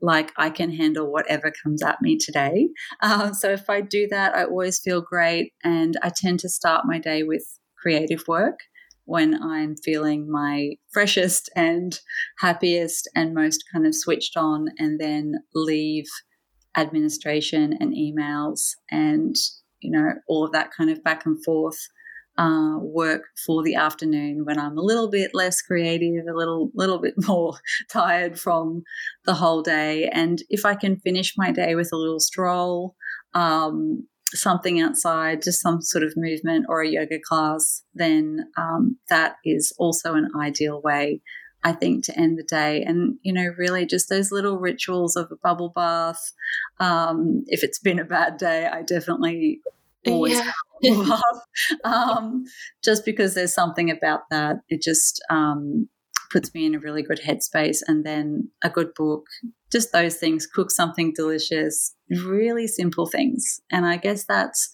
like 0.00 0.32
I 0.36 0.50
can 0.50 0.72
handle 0.72 1.10
whatever 1.10 1.52
comes 1.62 1.82
at 1.82 2.00
me 2.00 2.16
today. 2.16 2.68
Um, 3.02 3.34
so 3.34 3.50
if 3.50 3.68
I 3.68 3.80
do 3.80 4.06
that, 4.08 4.34
I 4.34 4.44
always 4.44 4.78
feel 4.78 5.00
great. 5.00 5.52
And 5.64 5.98
I 6.02 6.10
tend 6.14 6.40
to 6.40 6.48
start 6.48 6.86
my 6.86 6.98
day 6.98 7.24
with 7.24 7.44
creative 7.76 8.26
work 8.28 8.60
when 9.08 9.42
I'm 9.42 9.74
feeling 9.74 10.30
my 10.30 10.72
freshest 10.92 11.48
and 11.56 11.98
happiest 12.40 13.08
and 13.14 13.32
most 13.32 13.64
kind 13.72 13.86
of 13.86 13.94
switched 13.94 14.36
on, 14.36 14.66
and 14.78 15.00
then 15.00 15.36
leave 15.54 16.04
administration 16.76 17.74
and 17.80 17.94
emails 17.94 18.72
and, 18.90 19.34
you 19.80 19.90
know, 19.90 20.12
all 20.28 20.44
of 20.44 20.52
that 20.52 20.72
kind 20.76 20.90
of 20.90 21.02
back 21.02 21.24
and 21.24 21.42
forth 21.42 21.88
uh, 22.36 22.76
work 22.80 23.22
for 23.46 23.62
the 23.62 23.76
afternoon 23.76 24.44
when 24.44 24.58
I'm 24.58 24.76
a 24.76 24.82
little 24.82 25.08
bit 25.08 25.30
less 25.32 25.62
creative, 25.62 26.26
a 26.26 26.36
little 26.36 26.70
little 26.74 26.98
bit 26.98 27.14
more 27.26 27.54
tired 27.90 28.38
from 28.38 28.82
the 29.24 29.34
whole 29.34 29.62
day. 29.62 30.10
And 30.12 30.42
if 30.50 30.66
I 30.66 30.74
can 30.74 31.00
finish 31.00 31.32
my 31.34 31.50
day 31.50 31.74
with 31.74 31.88
a 31.94 31.96
little 31.96 32.20
stroll, 32.20 32.94
um, 33.32 34.06
something 34.34 34.80
outside, 34.80 35.42
just 35.42 35.60
some 35.60 35.80
sort 35.80 36.04
of 36.04 36.14
movement 36.16 36.66
or 36.68 36.82
a 36.82 36.88
yoga 36.88 37.18
class, 37.18 37.82
then 37.94 38.46
um, 38.56 38.98
that 39.08 39.36
is 39.44 39.72
also 39.78 40.14
an 40.14 40.30
ideal 40.38 40.80
way. 40.82 41.20
I 41.64 41.72
think 41.72 42.04
to 42.04 42.16
end 42.16 42.38
the 42.38 42.44
day, 42.44 42.84
and 42.84 43.18
you 43.22 43.32
know, 43.32 43.52
really 43.58 43.84
just 43.84 44.08
those 44.08 44.30
little 44.30 44.58
rituals 44.58 45.16
of 45.16 45.32
a 45.32 45.36
bubble 45.36 45.72
bath. 45.74 46.32
Um, 46.78 47.42
if 47.48 47.64
it's 47.64 47.80
been 47.80 47.98
a 47.98 48.04
bad 48.04 48.36
day, 48.38 48.66
I 48.66 48.82
definitely 48.82 49.60
always 50.06 50.40
yeah. 50.82 51.20
um, 51.84 52.44
just 52.84 53.04
because 53.04 53.34
there's 53.34 53.52
something 53.52 53.90
about 53.90 54.20
that. 54.30 54.58
It 54.68 54.82
just 54.82 55.20
um, 55.30 55.88
puts 56.30 56.52
me 56.54 56.66
in 56.66 56.74
a 56.74 56.78
really 56.78 57.02
good 57.02 57.20
headspace. 57.20 57.78
And 57.86 58.04
then 58.04 58.50
a 58.62 58.70
good 58.70 58.94
book, 58.94 59.26
just 59.70 59.92
those 59.92 60.16
things, 60.16 60.46
cook 60.46 60.70
something 60.70 61.12
delicious, 61.14 61.94
really 62.10 62.66
simple 62.66 63.06
things. 63.06 63.60
And 63.70 63.86
I 63.86 63.96
guess 63.96 64.24
that's 64.24 64.70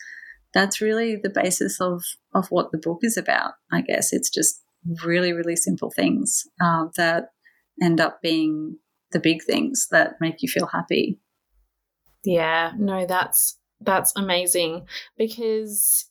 that's 0.52 0.80
really 0.80 1.16
the 1.16 1.30
basis 1.30 1.80
of 1.80 2.02
of 2.34 2.46
what 2.48 2.70
the 2.72 2.78
book 2.78 3.00
is 3.02 3.16
about. 3.16 3.52
I 3.72 3.80
guess 3.80 4.12
it's 4.12 4.30
just 4.30 4.62
really 5.04 5.32
really 5.32 5.56
simple 5.56 5.90
things 5.90 6.44
uh, 6.60 6.86
that 6.96 7.30
end 7.82 8.00
up 8.00 8.20
being 8.22 8.78
the 9.12 9.20
big 9.20 9.42
things 9.42 9.88
that 9.90 10.14
make 10.20 10.42
you 10.42 10.48
feel 10.48 10.66
happy. 10.66 11.18
Yeah, 12.24 12.72
no, 12.78 13.06
that's 13.06 13.58
that's 13.80 14.12
amazing 14.16 14.86
because 15.18 16.08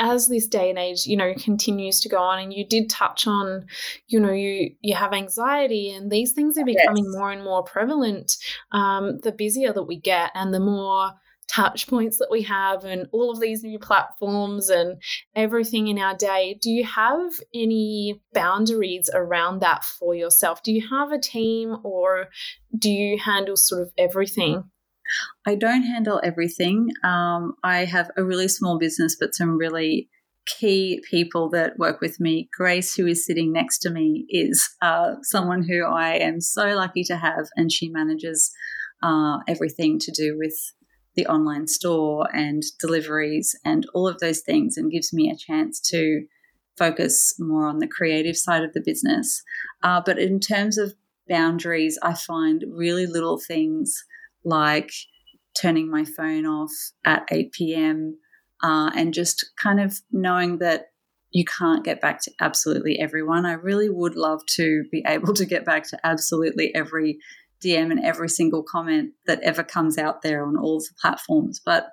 as 0.00 0.28
this 0.28 0.46
day 0.46 0.70
and 0.70 0.78
age 0.78 1.04
you 1.04 1.16
know 1.16 1.34
continues 1.34 2.00
to 2.00 2.08
go 2.08 2.18
on 2.18 2.38
and 2.38 2.54
you 2.54 2.64
did 2.66 2.88
touch 2.88 3.26
on 3.26 3.66
you 4.08 4.18
know 4.18 4.32
you 4.32 4.70
you 4.80 4.94
have 4.94 5.12
anxiety 5.12 5.92
and 5.92 6.10
these 6.10 6.32
things 6.32 6.56
are 6.56 6.64
becoming 6.64 7.04
yes. 7.04 7.14
more 7.14 7.30
and 7.30 7.44
more 7.44 7.62
prevalent 7.62 8.36
um, 8.72 9.18
the 9.18 9.30
busier 9.30 9.72
that 9.72 9.84
we 9.84 9.96
get 9.96 10.30
and 10.34 10.54
the 10.54 10.60
more 10.60 11.12
touch 11.48 11.88
points 11.88 12.18
that 12.18 12.28
we 12.30 12.42
have 12.42 12.84
and 12.84 13.08
all 13.12 13.30
of 13.30 13.40
these 13.40 13.62
new 13.62 13.78
platforms 13.78 14.68
and 14.68 15.02
everything 15.34 15.88
in 15.88 15.98
our 15.98 16.14
day. 16.14 16.56
Do 16.62 16.70
you 16.70 16.84
have 16.84 17.32
any 17.52 18.22
boundaries 18.32 19.10
around 19.12 19.60
that 19.60 19.82
for 19.82 20.14
yourself? 20.14 20.62
Do 20.62 20.72
you 20.72 20.86
have 20.88 21.10
a 21.10 21.18
team 21.18 21.78
or 21.82 22.28
do 22.78 22.88
you 22.88 23.18
handle 23.18 23.56
sort 23.56 23.82
of 23.82 23.90
everything 23.98 24.62
I 25.46 25.54
don't 25.54 25.82
handle 25.82 26.20
everything. 26.22 26.90
Um, 27.04 27.54
I 27.64 27.84
have 27.84 28.10
a 28.16 28.24
really 28.24 28.48
small 28.48 28.78
business, 28.78 29.16
but 29.18 29.34
some 29.34 29.56
really 29.56 30.08
key 30.46 31.02
people 31.10 31.50
that 31.50 31.78
work 31.78 32.00
with 32.00 32.18
me. 32.20 32.48
Grace, 32.56 32.94
who 32.94 33.06
is 33.06 33.24
sitting 33.24 33.52
next 33.52 33.78
to 33.80 33.90
me, 33.90 34.26
is 34.28 34.68
uh, 34.82 35.14
someone 35.22 35.62
who 35.62 35.84
I 35.84 36.14
am 36.14 36.40
so 36.40 36.74
lucky 36.74 37.04
to 37.04 37.16
have, 37.16 37.46
and 37.56 37.70
she 37.70 37.88
manages 37.88 38.50
uh, 39.02 39.38
everything 39.46 39.98
to 40.00 40.12
do 40.12 40.36
with 40.38 40.54
the 41.16 41.26
online 41.26 41.66
store 41.66 42.28
and 42.34 42.62
deliveries 42.78 43.58
and 43.64 43.86
all 43.94 44.08
of 44.08 44.18
those 44.20 44.40
things, 44.40 44.76
and 44.76 44.90
gives 44.90 45.12
me 45.12 45.30
a 45.30 45.36
chance 45.36 45.80
to 45.90 46.24
focus 46.78 47.34
more 47.38 47.66
on 47.66 47.78
the 47.78 47.86
creative 47.88 48.36
side 48.36 48.62
of 48.62 48.72
the 48.72 48.82
business. 48.84 49.42
Uh, 49.82 50.00
but 50.04 50.18
in 50.18 50.40
terms 50.40 50.78
of 50.78 50.94
boundaries, 51.28 51.98
I 52.02 52.14
find 52.14 52.64
really 52.72 53.06
little 53.06 53.38
things 53.38 54.02
like 54.44 54.90
turning 55.60 55.90
my 55.90 56.04
phone 56.04 56.46
off 56.46 56.72
at 57.04 57.28
8 57.30 57.52
p.m. 57.52 58.18
Uh, 58.62 58.90
and 58.94 59.14
just 59.14 59.50
kind 59.60 59.80
of 59.80 59.98
knowing 60.12 60.58
that 60.58 60.86
you 61.30 61.44
can't 61.44 61.84
get 61.84 62.00
back 62.00 62.20
to 62.22 62.30
absolutely 62.40 62.98
everyone. 62.98 63.46
I 63.46 63.52
really 63.52 63.88
would 63.88 64.16
love 64.16 64.40
to 64.56 64.84
be 64.90 65.04
able 65.06 65.34
to 65.34 65.46
get 65.46 65.64
back 65.64 65.88
to 65.90 65.98
absolutely 66.04 66.74
every 66.74 67.18
DM 67.64 67.90
and 67.90 68.04
every 68.04 68.28
single 68.28 68.62
comment 68.62 69.12
that 69.26 69.42
ever 69.42 69.62
comes 69.62 69.98
out 69.98 70.22
there 70.22 70.46
on 70.46 70.56
all 70.56 70.78
the 70.78 70.94
platforms. 71.00 71.60
But 71.64 71.88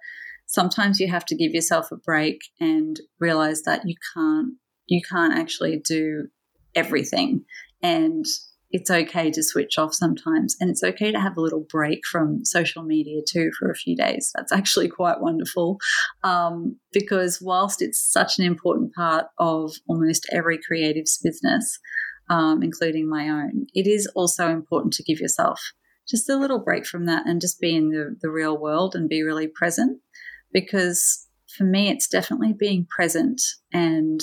sometimes 0.46 1.00
you 1.00 1.10
have 1.10 1.26
to 1.26 1.36
give 1.36 1.52
yourself 1.52 1.92
a 1.92 1.98
break 1.98 2.40
and 2.60 3.00
realize 3.20 3.64
that 3.64 3.82
you 3.86 3.96
can't 4.14 4.54
you 4.88 5.02
can't 5.02 5.38
actually 5.38 5.82
do 5.84 6.28
everything. 6.74 7.44
And 7.84 8.26
it's 8.72 8.92
okay 8.92 9.32
to 9.32 9.44
switch 9.44 9.78
off 9.78 9.94
sometimes 9.94 10.56
and 10.60 10.70
it's 10.70 10.84
okay 10.84 11.12
to 11.12 11.20
have 11.20 11.38
a 11.38 11.42
little 11.42 11.66
break 11.70 12.06
from 12.06 12.44
social 12.44 12.84
media 12.84 13.22
too 13.28 13.50
for 13.58 13.72
a 13.72 13.76
few 13.76 13.96
days. 13.96 14.32
That's 14.36 14.52
actually 14.52 14.90
quite 14.90 15.22
wonderful 15.22 15.78
um, 16.24 16.78
because 16.92 17.42
whilst 17.42 17.82
it's 17.82 18.00
such 18.00 18.40
an 18.40 18.46
important 18.46 18.94
part 18.94 19.28
of 19.38 19.74
almost 19.88 20.28
every 20.32 20.60
creative's 20.60 21.20
business 21.24 21.80
um, 22.30 22.62
including 22.62 23.10
my 23.10 23.30
own 23.30 23.68
it 23.74 23.88
is 23.88 24.08
also 24.16 24.50
important 24.50 24.94
to 24.94 25.04
give 25.04 25.20
yourself 25.20 25.72
just 26.08 26.30
a 26.30 26.38
little 26.38 26.60
break 26.60 26.86
from 26.86 27.06
that 27.06 27.26
and 27.26 27.42
just 27.42 27.60
be 27.60 27.76
in 27.76 27.90
the, 27.90 28.16
the 28.22 28.30
real 28.30 28.58
world 28.58 28.96
and 28.96 29.10
be 29.10 29.24
really 29.24 29.48
present 29.48 30.00
because 30.54 31.26
for 31.58 31.64
me 31.64 31.90
it's 31.90 32.08
definitely 32.08 32.54
being 32.54 32.86
present 32.90 33.42
and 33.72 34.22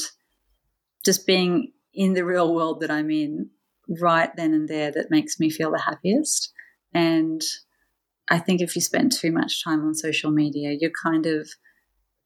just 1.05 1.27
being 1.27 1.73
in 1.95 2.13
the 2.15 2.25
real 2.25 2.55
world 2.55 2.81
that 2.81 2.91
i'm 2.91 3.11
in 3.11 3.49
right 3.89 4.35
then 4.37 4.55
and 4.55 4.69
there 4.69 4.91
that 4.93 5.11
makes 5.11 5.39
me 5.39 5.51
feel 5.51 5.71
the 5.71 5.81
happiest. 5.81 6.53
And 6.93 7.43
I 8.31 8.39
think 8.39 8.61
if 8.61 8.75
you 8.75 8.83
spend 8.83 9.13
too 9.13 9.33
much 9.33 9.63
time 9.63 9.85
on 9.85 9.95
social 9.95 10.31
media, 10.31 10.77
you're 10.79 10.91
kind 11.03 11.27
of 11.27 11.49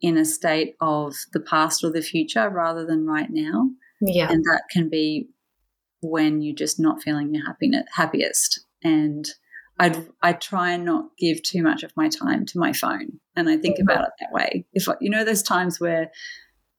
in 0.00 0.16
a 0.16 0.24
state 0.24 0.76
of 0.80 1.14
the 1.32 1.40
past 1.40 1.82
or 1.82 1.90
the 1.90 2.02
future 2.02 2.48
rather 2.48 2.86
than 2.86 3.06
right 3.06 3.28
now. 3.30 3.68
Yeah. 4.00 4.30
And 4.30 4.44
that 4.44 4.62
can 4.70 4.88
be 4.88 5.28
when 6.00 6.40
you're 6.40 6.54
just 6.54 6.78
not 6.78 7.02
feeling 7.02 7.34
your 7.34 7.44
happiness, 7.44 7.84
happiest. 7.92 8.64
And 8.84 9.26
I 9.80 10.04
I 10.22 10.32
try 10.34 10.72
and 10.72 10.84
not 10.84 11.06
give 11.18 11.42
too 11.42 11.62
much 11.62 11.82
of 11.82 11.92
my 11.96 12.08
time 12.08 12.46
to 12.46 12.58
my 12.58 12.72
phone. 12.72 13.18
And 13.34 13.48
I 13.48 13.56
think 13.56 13.78
about 13.80 14.04
it 14.04 14.12
that 14.20 14.32
way. 14.32 14.64
If 14.72 14.86
you 15.00 15.10
know 15.10 15.24
those 15.24 15.42
times 15.42 15.80
where 15.80 16.10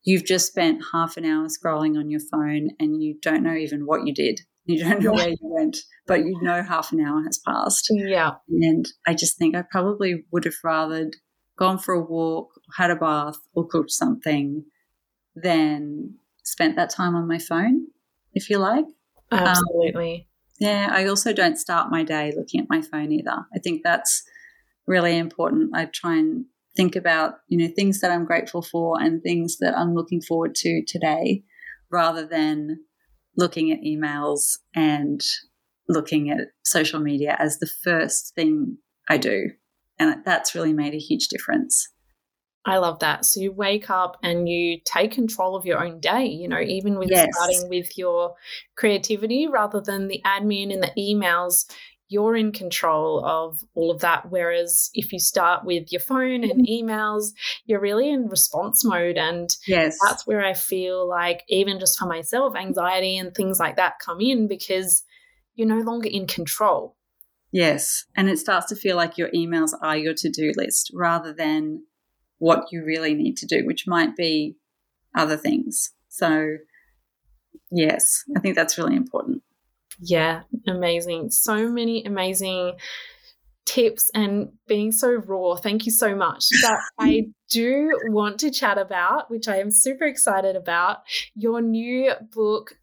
you've 0.04 0.26
just 0.26 0.48
spent 0.48 0.84
half 0.94 1.18
an 1.18 1.26
hour 1.26 1.48
scrolling 1.48 1.98
on 1.98 2.10
your 2.10 2.22
phone 2.32 2.70
and 2.80 3.02
you 3.04 3.16
don't 3.22 3.44
know 3.44 3.56
even 3.56 3.86
what 3.86 4.08
you 4.08 4.14
did 4.14 4.42
you 4.70 4.84
don't 4.84 5.02
know 5.02 5.14
where 5.14 5.30
you 5.30 5.38
went, 5.42 5.78
but 6.06 6.20
you 6.20 6.40
know 6.42 6.62
half 6.62 6.92
an 6.92 7.02
hour 7.02 7.24
has 7.24 7.40
passed. 7.40 7.88
Yeah. 7.90 8.34
And 8.50 8.86
I 9.08 9.16
just 9.16 9.38
think 9.38 9.56
I 9.56 9.64
probably 9.64 10.26
would 10.32 10.46
have 10.46 10.56
rather 10.64 11.10
gone 11.58 11.80
for 11.80 11.94
a 11.94 12.02
walk, 12.02 12.52
had 12.78 12.92
a 12.92 12.96
bath, 12.96 13.38
or 13.54 13.68
cooked 13.68 13.92
something 13.92 14.64
than 15.36 16.16
spent 16.44 16.76
that 16.76 16.92
time 16.92 17.16
on 17.16 17.28
my 17.28 17.40
phone, 17.40 17.88
if 18.34 18.50
you 18.50 18.60
like. 18.60 18.86
Absolutely. 19.32 20.16
Um, 20.16 20.22
yeah, 20.60 20.90
I 20.92 21.06
also 21.08 21.34
don't 21.34 21.58
start 21.58 21.90
my 21.90 22.04
day 22.04 22.34
looking 22.36 22.60
at 22.60 22.70
my 22.70 22.82
phone 22.82 23.12
either. 23.12 23.46
I 23.54 23.60
think 23.60 23.82
that's 23.84 24.24
really 24.86 25.18
important. 25.18 25.72
I 25.74 25.86
try 25.86 26.18
and 26.18 26.46
think 26.76 26.96
about, 26.96 27.36
you 27.48 27.58
know, 27.58 27.74
things 27.74 28.02
that 28.02 28.12
I'm 28.12 28.26
grateful 28.26 28.62
for 28.62 29.02
and 29.02 29.22
things 29.24 29.58
that 29.60 29.78
I'm 29.78 29.96
looking 29.96 30.22
forward 30.22 30.56
to 30.56 30.84
today 30.86 31.44
rather 31.92 32.26
than 32.26 32.82
looking 33.40 33.72
at 33.72 33.82
emails 33.82 34.60
and 34.76 35.22
looking 35.88 36.30
at 36.30 36.50
social 36.64 37.00
media 37.00 37.36
as 37.40 37.58
the 37.60 37.70
first 37.84 38.36
thing 38.36 38.78
I 39.10 39.18
do. 39.18 39.50
And 39.98 40.24
that's 40.24 40.54
really 40.54 40.74
made 40.74 40.94
a 40.94 41.00
huge 41.00 41.30
difference. 41.30 41.90
I 42.66 42.78
love 42.78 43.00
that. 43.00 43.26
So 43.26 43.40
you 43.40 43.52
wake 43.52 43.90
up 43.90 44.18
and 44.22 44.48
you 44.48 44.80
take 44.86 45.12
control 45.12 45.56
of 45.56 45.66
your 45.66 45.84
own 45.84 46.00
day, 46.00 46.26
you 46.26 46.48
know, 46.48 46.60
even 46.60 47.00
with 47.00 47.10
Yes. 47.10 47.28
starting 47.32 47.70
with 47.70 47.98
your 47.98 48.36
creativity 48.76 49.48
rather 49.48 49.82
than 49.82 50.08
the 50.08 50.22
admin 50.26 50.72
and 50.74 50.84
the 50.84 50.92
emails, 50.98 51.66
you're 52.10 52.36
in 52.36 52.52
control 52.52 53.24
of 53.24 53.64
all 53.76 53.92
of 53.92 54.02
that. 54.02 54.30
Whereas 54.30 54.90
if 54.96 55.14
you 55.14 55.20
start 55.20 55.64
with 55.64 55.92
your 55.92 56.02
phone 56.02 56.44
and 56.44 56.66
mm-hmm. 56.68 56.90
emails, 56.90 57.28
you're 57.66 57.80
really 57.80 58.10
in 58.10 58.28
response 58.28 58.84
mode. 58.84 59.18
And 59.18 59.56
Yes. 59.68 59.98
that's 60.04 60.26
where 60.26 60.44
I 60.44 60.54
feel 60.54 61.08
like, 61.08 61.44
even 61.48 61.80
just 61.80 61.98
for 61.98 62.08
myself, 62.08 62.56
anxiety 62.56 63.18
and 63.18 63.34
things 63.34 63.60
like 63.60 63.78
that 63.78 64.00
come 64.04 64.20
in 64.20 64.48
because 64.48 65.04
you're 65.54 65.68
no 65.68 65.82
longer 65.82 66.10
in 66.12 66.26
control. 66.26 66.98
Yes. 67.52 68.06
And 68.16 68.28
it 68.28 68.40
starts 68.40 68.68
to 68.68 68.76
feel 68.76 68.96
like 68.96 69.18
your 69.18 69.30
emails 69.30 69.74
are 69.80 69.98
your 69.98 70.16
to 70.16 70.30
do 70.30 70.52
list 70.56 70.92
rather 70.94 71.32
than 71.32 71.84
what 72.40 72.72
you 72.72 72.84
really 72.84 73.14
need 73.14 73.38
to 73.38 73.46
do, 73.46 73.66
which 73.66 73.86
might 73.86 74.16
be 74.16 74.56
other 75.16 75.38
things. 75.38 75.92
So, 76.08 76.58
yes, 77.72 78.24
I 78.36 78.40
think 78.40 78.56
that's 78.56 78.80
really 78.80 78.96
important. 78.96 79.29
Yeah, 80.02 80.42
amazing. 80.68 81.32
So 81.32 81.70
many 81.70 82.04
amazing 82.06 82.74
tips 83.70 84.10
and 84.14 84.50
being 84.68 84.92
so 84.92 85.12
raw. 85.12 85.56
Thank 85.56 85.86
you 85.86 85.92
so 85.92 86.16
much. 86.16 86.46
But 86.62 86.80
I 87.00 87.28
do 87.50 87.98
want 88.08 88.40
to 88.40 88.52
chat 88.52 88.78
about, 88.78 89.30
which 89.30 89.48
I 89.48 89.58
am 89.58 89.72
super 89.72 90.06
excited 90.06 90.56
about, 90.56 91.00
your 91.36 91.62
new 91.62 92.12
book. 92.34 92.76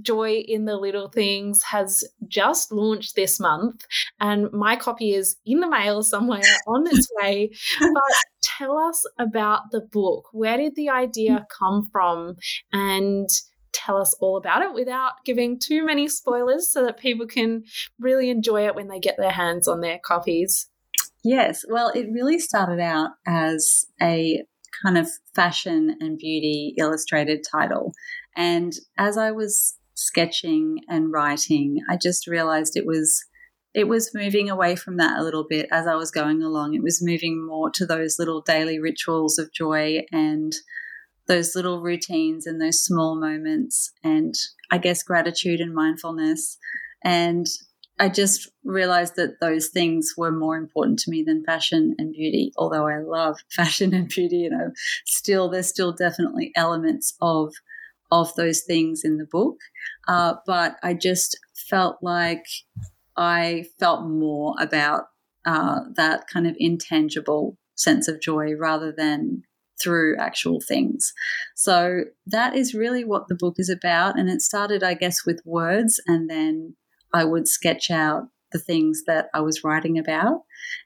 Joy 0.00 0.36
in 0.48 0.64
the 0.64 0.78
Little 0.78 1.10
Things 1.10 1.62
has 1.64 2.04
just 2.26 2.72
launched 2.72 3.16
this 3.16 3.38
month, 3.38 3.84
and 4.18 4.50
my 4.50 4.76
copy 4.76 5.12
is 5.12 5.36
in 5.44 5.60
the 5.60 5.68
mail 5.68 6.02
somewhere 6.02 6.40
on 6.66 6.86
its 6.86 7.06
way. 7.20 7.50
But 7.78 8.14
tell 8.42 8.78
us 8.78 9.04
about 9.18 9.72
the 9.72 9.82
book. 9.82 10.30
Where 10.32 10.56
did 10.56 10.74
the 10.74 10.88
idea 10.88 11.32
mm. 11.32 11.44
come 11.58 11.90
from? 11.92 12.36
And 12.72 13.28
tell 13.74 13.96
us 13.96 14.14
all 14.20 14.36
about 14.36 14.62
it 14.62 14.72
without 14.72 15.12
giving 15.24 15.58
too 15.58 15.84
many 15.84 16.08
spoilers 16.08 16.68
so 16.72 16.84
that 16.84 16.98
people 16.98 17.26
can 17.26 17.64
really 17.98 18.30
enjoy 18.30 18.66
it 18.66 18.74
when 18.74 18.88
they 18.88 19.00
get 19.00 19.16
their 19.18 19.32
hands 19.32 19.68
on 19.68 19.80
their 19.80 19.98
copies. 19.98 20.68
Yes. 21.22 21.64
Well, 21.68 21.90
it 21.90 22.06
really 22.12 22.38
started 22.38 22.80
out 22.80 23.10
as 23.26 23.86
a 24.00 24.42
kind 24.82 24.98
of 24.98 25.08
fashion 25.34 25.96
and 26.00 26.18
beauty 26.18 26.74
illustrated 26.78 27.44
title. 27.50 27.92
And 28.36 28.72
as 28.98 29.16
I 29.16 29.30
was 29.32 29.76
sketching 29.94 30.80
and 30.88 31.12
writing, 31.12 31.78
I 31.88 31.96
just 32.00 32.26
realized 32.26 32.76
it 32.76 32.86
was 32.86 33.24
it 33.74 33.88
was 33.88 34.14
moving 34.14 34.48
away 34.48 34.76
from 34.76 34.98
that 34.98 35.18
a 35.18 35.24
little 35.24 35.44
bit 35.48 35.66
as 35.72 35.88
I 35.88 35.96
was 35.96 36.12
going 36.12 36.42
along. 36.42 36.74
It 36.74 36.82
was 36.82 37.02
moving 37.02 37.44
more 37.44 37.70
to 37.70 37.84
those 37.84 38.20
little 38.20 38.40
daily 38.40 38.78
rituals 38.78 39.36
of 39.36 39.52
joy 39.52 40.02
and 40.12 40.54
those 41.26 41.54
little 41.54 41.80
routines 41.80 42.46
and 42.46 42.60
those 42.60 42.82
small 42.82 43.16
moments 43.16 43.92
and 44.02 44.34
I 44.70 44.78
guess 44.78 45.02
gratitude 45.02 45.60
and 45.60 45.74
mindfulness. 45.74 46.58
And 47.02 47.46
I 47.98 48.08
just 48.08 48.50
realized 48.64 49.14
that 49.16 49.40
those 49.40 49.68
things 49.68 50.14
were 50.16 50.32
more 50.32 50.56
important 50.56 50.98
to 51.00 51.10
me 51.10 51.22
than 51.22 51.44
fashion 51.44 51.94
and 51.98 52.12
beauty. 52.12 52.52
Although 52.56 52.88
I 52.88 52.98
love 52.98 53.38
fashion 53.50 53.94
and 53.94 54.08
beauty, 54.08 54.38
you 54.38 54.50
know, 54.50 54.72
still 55.06 55.48
there's 55.48 55.68
still 55.68 55.92
definitely 55.92 56.52
elements 56.56 57.14
of 57.20 57.54
of 58.10 58.34
those 58.36 58.60
things 58.62 59.02
in 59.04 59.16
the 59.16 59.26
book. 59.26 59.56
Uh, 60.06 60.34
but 60.46 60.76
I 60.82 60.94
just 60.94 61.38
felt 61.54 61.96
like 62.02 62.44
I 63.16 63.64
felt 63.78 64.08
more 64.08 64.54
about 64.60 65.04
uh, 65.44 65.80
that 65.96 66.26
kind 66.28 66.46
of 66.46 66.54
intangible 66.58 67.56
sense 67.74 68.08
of 68.08 68.20
joy 68.20 68.54
rather 68.54 68.92
than 68.92 69.42
through 69.82 70.16
actual 70.18 70.60
things. 70.60 71.12
So 71.54 72.04
that 72.26 72.54
is 72.54 72.74
really 72.74 73.04
what 73.04 73.28
the 73.28 73.34
book 73.34 73.54
is 73.58 73.68
about. 73.68 74.18
And 74.18 74.28
it 74.28 74.40
started, 74.40 74.82
I 74.82 74.94
guess, 74.94 75.26
with 75.26 75.40
words, 75.44 76.00
and 76.06 76.28
then 76.30 76.76
I 77.12 77.24
would 77.24 77.48
sketch 77.48 77.90
out 77.90 78.28
the 78.52 78.58
things 78.58 79.02
that 79.06 79.26
I 79.34 79.40
was 79.40 79.64
writing 79.64 79.98
about. 79.98 80.42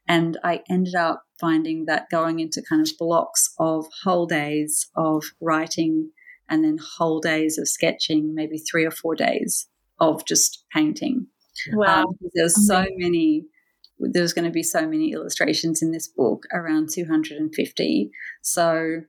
And 0.08 0.38
I 0.42 0.62
ended 0.70 0.94
up 0.94 1.22
finding 1.38 1.84
that 1.84 2.10
going 2.10 2.40
into 2.40 2.62
kind 2.68 2.82
of 2.82 2.90
blocks 2.98 3.52
of 3.58 3.86
whole 4.02 4.26
days 4.26 4.88
of 4.96 5.24
writing 5.40 6.10
and 6.48 6.64
then 6.64 6.78
whole 6.96 7.20
days 7.20 7.58
of 7.58 7.68
sketching, 7.68 8.34
maybe 8.34 8.58
three 8.58 8.84
or 8.84 8.90
four 8.90 9.14
days 9.14 9.68
of 10.00 10.24
just 10.24 10.64
painting. 10.72 11.26
Wow. 11.72 12.04
Um, 12.04 12.06
there's 12.34 12.66
so 12.66 12.86
many 12.96 13.44
there's 13.98 14.32
going 14.32 14.44
to 14.44 14.50
be 14.50 14.62
so 14.62 14.86
many 14.86 15.12
illustrations 15.12 15.82
in 15.82 15.92
this 15.92 16.08
book, 16.08 16.44
around 16.52 16.90
250. 16.90 18.10
So 18.42 19.00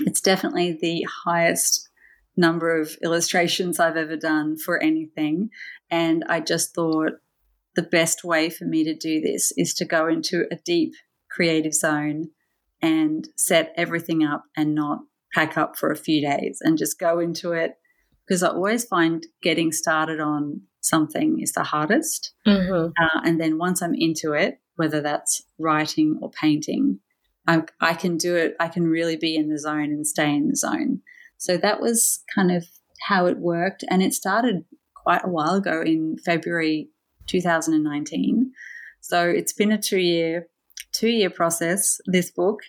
it's 0.00 0.20
definitely 0.20 0.78
the 0.80 1.06
highest 1.24 1.88
number 2.36 2.80
of 2.80 2.96
illustrations 3.02 3.78
I've 3.78 3.96
ever 3.96 4.16
done 4.16 4.56
for 4.56 4.82
anything. 4.82 5.50
And 5.90 6.24
I 6.28 6.40
just 6.40 6.74
thought 6.74 7.12
the 7.74 7.82
best 7.82 8.24
way 8.24 8.50
for 8.50 8.64
me 8.64 8.84
to 8.84 8.94
do 8.94 9.20
this 9.20 9.52
is 9.56 9.74
to 9.74 9.84
go 9.84 10.08
into 10.08 10.46
a 10.50 10.56
deep 10.56 10.94
creative 11.30 11.74
zone 11.74 12.28
and 12.80 13.28
set 13.36 13.72
everything 13.76 14.24
up 14.24 14.44
and 14.56 14.74
not 14.74 15.00
pack 15.34 15.56
up 15.56 15.76
for 15.76 15.90
a 15.90 15.96
few 15.96 16.20
days 16.20 16.58
and 16.60 16.76
just 16.76 16.98
go 16.98 17.18
into 17.18 17.52
it. 17.52 17.76
Because 18.26 18.42
I 18.42 18.48
always 18.48 18.84
find 18.84 19.26
getting 19.42 19.72
started 19.72 20.20
on 20.20 20.62
something 20.82 21.40
is 21.40 21.52
the 21.52 21.62
hardest. 21.62 22.34
Mm-hmm. 22.46 22.90
Uh, 23.02 23.20
and 23.24 23.40
then 23.40 23.56
once 23.56 23.80
I'm 23.80 23.94
into 23.94 24.32
it, 24.32 24.60
whether 24.76 25.00
that's 25.00 25.42
writing 25.58 26.18
or 26.20 26.30
painting, 26.30 27.00
I, 27.46 27.62
I 27.80 27.94
can 27.94 28.18
do 28.18 28.36
it. 28.36 28.54
I 28.60 28.68
can 28.68 28.86
really 28.86 29.16
be 29.16 29.36
in 29.36 29.48
the 29.48 29.58
zone 29.58 29.90
and 29.90 30.06
stay 30.06 30.30
in 30.30 30.48
the 30.48 30.56
zone. 30.56 31.00
So 31.38 31.56
that 31.56 31.80
was 31.80 32.22
kind 32.34 32.52
of 32.52 32.66
how 33.08 33.26
it 33.26 33.38
worked. 33.38 33.84
And 33.88 34.02
it 34.02 34.14
started 34.14 34.64
quite 34.94 35.24
a 35.24 35.28
while 35.28 35.54
ago 35.54 35.82
in 35.82 36.16
February 36.24 36.88
2019. 37.26 38.52
So 39.00 39.28
it's 39.28 39.52
been 39.52 39.72
a 39.72 39.78
two 39.78 39.98
year 39.98 40.48
two 40.92 41.08
year 41.08 41.30
process. 41.30 42.00
This 42.06 42.30
book, 42.30 42.60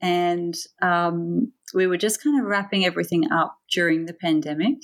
and 0.00 0.54
um, 0.82 1.52
we 1.74 1.86
were 1.86 1.96
just 1.96 2.22
kind 2.22 2.40
of 2.40 2.46
wrapping 2.46 2.84
everything 2.84 3.30
up 3.32 3.56
during 3.72 4.06
the 4.06 4.14
pandemic, 4.14 4.78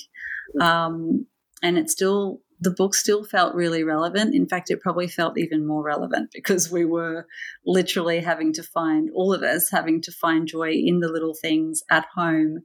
um, 0.61 1.27
and 1.63 1.79
it 1.79 1.91
still 1.91 2.41
the 2.61 2.71
book 2.71 2.95
still 2.95 3.25
felt 3.25 3.55
really 3.55 3.85
relevant. 3.85 4.35
In 4.35 4.49
fact, 4.49 4.71
it 4.71 4.81
probably 4.81 5.09
felt 5.09 5.39
even 5.39 5.67
more 5.67 5.83
relevant 5.83 6.31
because 6.33 6.71
we 6.71 6.85
were 6.85 7.27
literally 7.67 8.21
having 8.21 8.53
to 8.55 8.63
find, 8.63 9.11
all 9.15 9.33
of 9.33 9.43
us 9.43 9.71
having 9.71 10.01
to 10.03 10.13
find 10.13 10.47
joy 10.47 10.71
in 10.71 11.01
the 11.01 11.09
little 11.09 11.35
things 11.35 11.83
at 11.91 12.07
home 12.15 12.61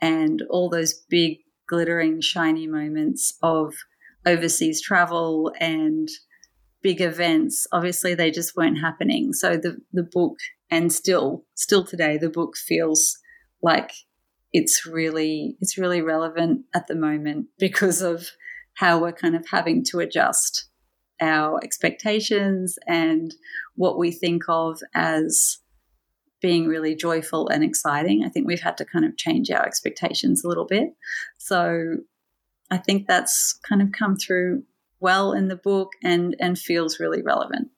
and 0.00 0.42
all 0.50 0.68
those 0.68 0.94
big, 1.08 1.38
glittering, 1.68 2.20
shiny 2.20 2.66
moments 2.66 3.34
of 3.42 3.74
overseas 4.26 4.82
travel 4.82 5.52
and 5.60 6.08
big 6.82 7.00
events. 7.00 7.66
Obviously, 7.72 8.14
they 8.14 8.30
just 8.30 8.56
weren't 8.56 8.80
happening. 8.80 9.32
So 9.32 9.56
the, 9.56 9.78
the 9.92 10.02
book, 10.02 10.36
and 10.70 10.92
still, 10.92 11.44
still 11.54 11.84
today, 11.84 12.18
the 12.18 12.30
book 12.30 12.56
feels 12.56 13.18
like 13.62 13.92
it's 14.52 14.86
really, 14.86 15.56
it's 15.60 15.78
really 15.78 16.00
relevant 16.00 16.64
at 16.74 16.86
the 16.88 16.96
moment 16.96 17.46
because 17.58 18.02
of 18.02 18.28
how 18.78 18.96
we're 19.00 19.12
kind 19.12 19.34
of 19.34 19.44
having 19.50 19.82
to 19.82 19.98
adjust 19.98 20.68
our 21.20 21.58
expectations 21.64 22.78
and 22.86 23.34
what 23.74 23.98
we 23.98 24.12
think 24.12 24.44
of 24.48 24.80
as 24.94 25.58
being 26.40 26.68
really 26.68 26.94
joyful 26.94 27.48
and 27.48 27.64
exciting. 27.64 28.22
I 28.24 28.28
think 28.28 28.46
we've 28.46 28.60
had 28.60 28.76
to 28.76 28.84
kind 28.84 29.04
of 29.04 29.16
change 29.16 29.50
our 29.50 29.66
expectations 29.66 30.44
a 30.44 30.48
little 30.48 30.64
bit. 30.64 30.90
So 31.38 31.96
I 32.70 32.76
think 32.76 33.08
that's 33.08 33.58
kind 33.68 33.82
of 33.82 33.90
come 33.90 34.14
through 34.14 34.62
well 35.00 35.32
in 35.32 35.48
the 35.48 35.56
book 35.56 35.94
and 36.04 36.36
and 36.38 36.56
feels 36.56 37.00
really 37.00 37.20
relevant. 37.20 37.70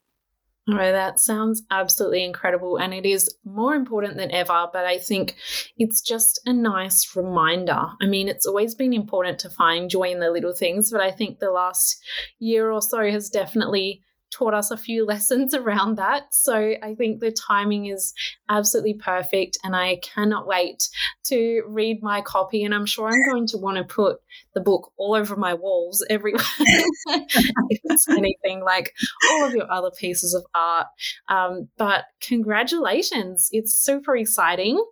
Oh, 0.73 0.93
that 0.93 1.21
sounds 1.21 1.63
absolutely 1.71 2.25
incredible. 2.25 2.77
And 2.77 2.93
it 2.93 3.07
is 3.07 3.35
more 3.45 3.75
important 3.75 4.17
than 4.17 4.31
ever. 4.31 4.69
But 4.73 4.85
I 4.85 4.99
think 4.99 5.37
it's 5.77 6.01
just 6.01 6.41
a 6.47 6.53
nice 6.53 7.17
reminder. 7.17 7.87
I 8.01 8.07
mean, 8.07 8.29
it's 8.29 8.47
always 8.47 8.75
been 8.75 8.93
important 8.93 9.39
to 9.41 9.51
find 9.51 9.91
joy 9.91 10.11
in 10.11 10.21
the 10.21 10.31
little 10.31 10.55
things. 10.55 10.91
But 10.91 11.01
I 11.01 11.11
think 11.11 11.39
the 11.39 11.51
last 11.51 12.03
year 12.39 12.71
or 12.71 12.83
so 12.83 13.11
has 13.11 13.31
definitely 13.31 14.03
taught 14.31 14.55
us 14.55 14.71
a 14.71 14.77
few 14.77 15.05
lessons 15.07 15.55
around 15.55 15.97
that. 15.97 16.35
So 16.35 16.75
I 16.83 16.95
think 16.97 17.21
the 17.21 17.31
timing 17.31 17.87
is 17.87 18.15
absolutely 18.49 18.95
perfect. 18.95 19.59
And 19.65 19.77
I 19.77 19.97
cannot 20.03 20.47
wait 20.47 20.89
to 21.25 21.63
read 21.67 22.03
my 22.03 22.21
copy. 22.21 22.65
And 22.65 22.75
I'm 22.75 22.87
sure 22.87 23.09
I'm 23.09 23.25
going 23.31 23.47
to 23.49 23.59
want 23.59 23.77
to 23.77 23.85
put 23.85 24.19
the 24.55 24.61
book 24.61 24.93
all 24.97 25.15
over 25.15 25.37
my 25.37 25.55
walls 25.55 26.05
everywhere. 26.11 26.45
if 26.59 27.81
it's 27.85 28.09
anything 28.09 28.63
like 28.65 28.93
all 29.31 29.47
of 29.47 29.55
your 29.55 29.71
other 29.71 29.91
pieces 29.91 30.35
of 30.35 30.45
art. 30.55 30.87
Um, 31.29 31.69
but 31.77 32.05
congratulations. 32.21 33.49
It's 33.53 33.75
super 33.75 34.17
exciting. 34.17 34.83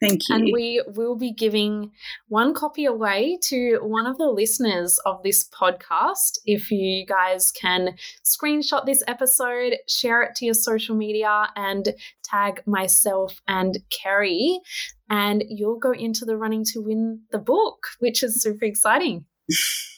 Thank 0.00 0.28
you. 0.28 0.34
And 0.34 0.50
we 0.52 0.82
will 0.94 1.16
be 1.16 1.32
giving 1.32 1.92
one 2.28 2.52
copy 2.52 2.84
away 2.84 3.38
to 3.44 3.78
one 3.82 4.06
of 4.06 4.18
the 4.18 4.26
listeners 4.28 4.98
of 5.06 5.22
this 5.22 5.48
podcast. 5.48 6.38
If 6.44 6.70
you 6.70 7.06
guys 7.06 7.52
can 7.52 7.96
screenshot 8.24 8.86
this 8.86 9.02
episode, 9.06 9.76
share 9.88 10.22
it 10.22 10.34
to 10.36 10.44
your 10.44 10.54
social 10.54 10.96
media, 10.96 11.48
and 11.56 11.88
tag 12.22 12.62
myself 12.66 13.40
and 13.46 13.78
Kerry, 13.90 14.60
and 15.08 15.44
you'll 15.48 15.78
go 15.78 15.92
into 15.92 16.24
the 16.24 16.36
running 16.36 16.64
to 16.72 16.80
win 16.80 17.20
the 17.30 17.38
book, 17.38 17.86
which 18.00 18.22
is 18.22 18.42
super 18.42 18.64
exciting. 18.64 19.24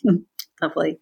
Lovely. 0.62 0.98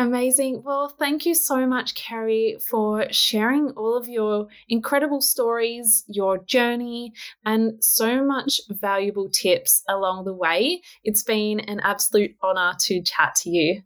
Amazing. 0.00 0.62
Well, 0.64 0.88
thank 0.88 1.26
you 1.26 1.34
so 1.34 1.66
much, 1.66 1.94
Kerry, 1.94 2.56
for 2.70 3.04
sharing 3.10 3.68
all 3.72 3.98
of 3.98 4.08
your 4.08 4.46
incredible 4.66 5.20
stories, 5.20 6.04
your 6.06 6.38
journey, 6.38 7.12
and 7.44 7.84
so 7.84 8.24
much 8.24 8.62
valuable 8.70 9.28
tips 9.28 9.82
along 9.90 10.24
the 10.24 10.32
way. 10.32 10.80
It's 11.04 11.22
been 11.22 11.60
an 11.60 11.80
absolute 11.80 12.34
honor 12.42 12.72
to 12.86 13.02
chat 13.02 13.34
to 13.42 13.50
you. 13.50 13.82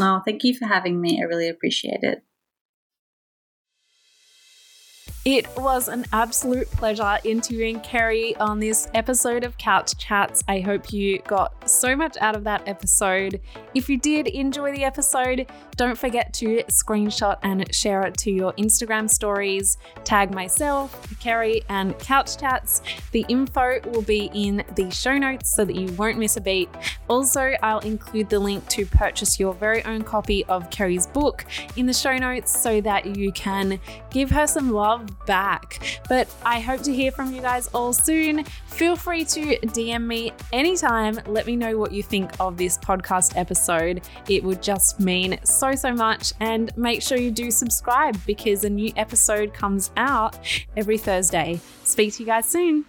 Oh, 0.00 0.22
thank 0.24 0.42
you 0.42 0.54
for 0.54 0.64
having 0.64 1.02
me. 1.02 1.20
I 1.20 1.26
really 1.26 1.50
appreciate 1.50 2.00
it. 2.02 2.22
It 5.26 5.46
was 5.58 5.88
an 5.88 6.06
absolute 6.14 6.70
pleasure 6.70 7.18
interviewing 7.24 7.80
Kerry 7.80 8.34
on 8.36 8.58
this 8.58 8.88
episode 8.94 9.44
of 9.44 9.58
Couch 9.58 9.98
Chats. 9.98 10.42
I 10.48 10.60
hope 10.60 10.94
you 10.94 11.18
got 11.26 11.57
so 11.68 11.94
much 11.94 12.16
out 12.20 12.36
of 12.36 12.44
that 12.44 12.66
episode. 12.66 13.40
If 13.74 13.88
you 13.88 13.98
did 13.98 14.26
enjoy 14.28 14.72
the 14.72 14.84
episode, 14.84 15.46
don't 15.76 15.96
forget 15.96 16.32
to 16.34 16.62
screenshot 16.64 17.38
and 17.42 17.72
share 17.74 18.02
it 18.02 18.16
to 18.18 18.30
your 18.30 18.52
Instagram 18.54 19.08
stories. 19.08 19.78
Tag 20.04 20.34
myself, 20.34 21.14
Kerry, 21.20 21.62
and 21.68 21.98
Couch 21.98 22.38
Chats. 22.38 22.82
The 23.12 23.24
info 23.28 23.80
will 23.90 24.02
be 24.02 24.30
in 24.34 24.64
the 24.74 24.90
show 24.90 25.16
notes 25.18 25.54
so 25.54 25.64
that 25.64 25.74
you 25.74 25.92
won't 25.92 26.18
miss 26.18 26.36
a 26.36 26.40
beat. 26.40 26.68
Also, 27.08 27.54
I'll 27.62 27.80
include 27.80 28.28
the 28.28 28.38
link 28.38 28.66
to 28.68 28.86
purchase 28.86 29.38
your 29.38 29.54
very 29.54 29.84
own 29.84 30.02
copy 30.02 30.44
of 30.46 30.70
Kerry's 30.70 31.06
book 31.06 31.44
in 31.76 31.86
the 31.86 31.92
show 31.92 32.16
notes 32.16 32.58
so 32.60 32.80
that 32.80 33.16
you 33.16 33.32
can 33.32 33.78
give 34.10 34.30
her 34.30 34.46
some 34.46 34.70
love 34.70 35.08
back. 35.26 36.00
But 36.08 36.28
I 36.44 36.60
hope 36.60 36.82
to 36.82 36.94
hear 36.94 37.12
from 37.12 37.32
you 37.32 37.40
guys 37.40 37.68
all 37.68 37.92
soon. 37.92 38.44
Feel 38.66 38.96
free 38.96 39.24
to 39.24 39.58
DM 39.58 40.06
me 40.06 40.32
anytime. 40.52 41.18
Let 41.26 41.46
me 41.46 41.56
know 41.58 41.76
what 41.76 41.92
you 41.92 42.02
think 42.02 42.30
of 42.40 42.56
this 42.56 42.78
podcast 42.78 43.36
episode. 43.36 44.02
It 44.28 44.42
would 44.44 44.62
just 44.62 45.00
mean 45.00 45.38
so, 45.44 45.74
so 45.74 45.92
much. 45.92 46.32
And 46.40 46.76
make 46.76 47.02
sure 47.02 47.18
you 47.18 47.30
do 47.30 47.50
subscribe 47.50 48.16
because 48.26 48.64
a 48.64 48.70
new 48.70 48.92
episode 48.96 49.52
comes 49.52 49.90
out 49.96 50.38
every 50.76 50.98
Thursday. 50.98 51.60
Speak 51.84 52.14
to 52.14 52.22
you 52.22 52.26
guys 52.26 52.46
soon. 52.46 52.84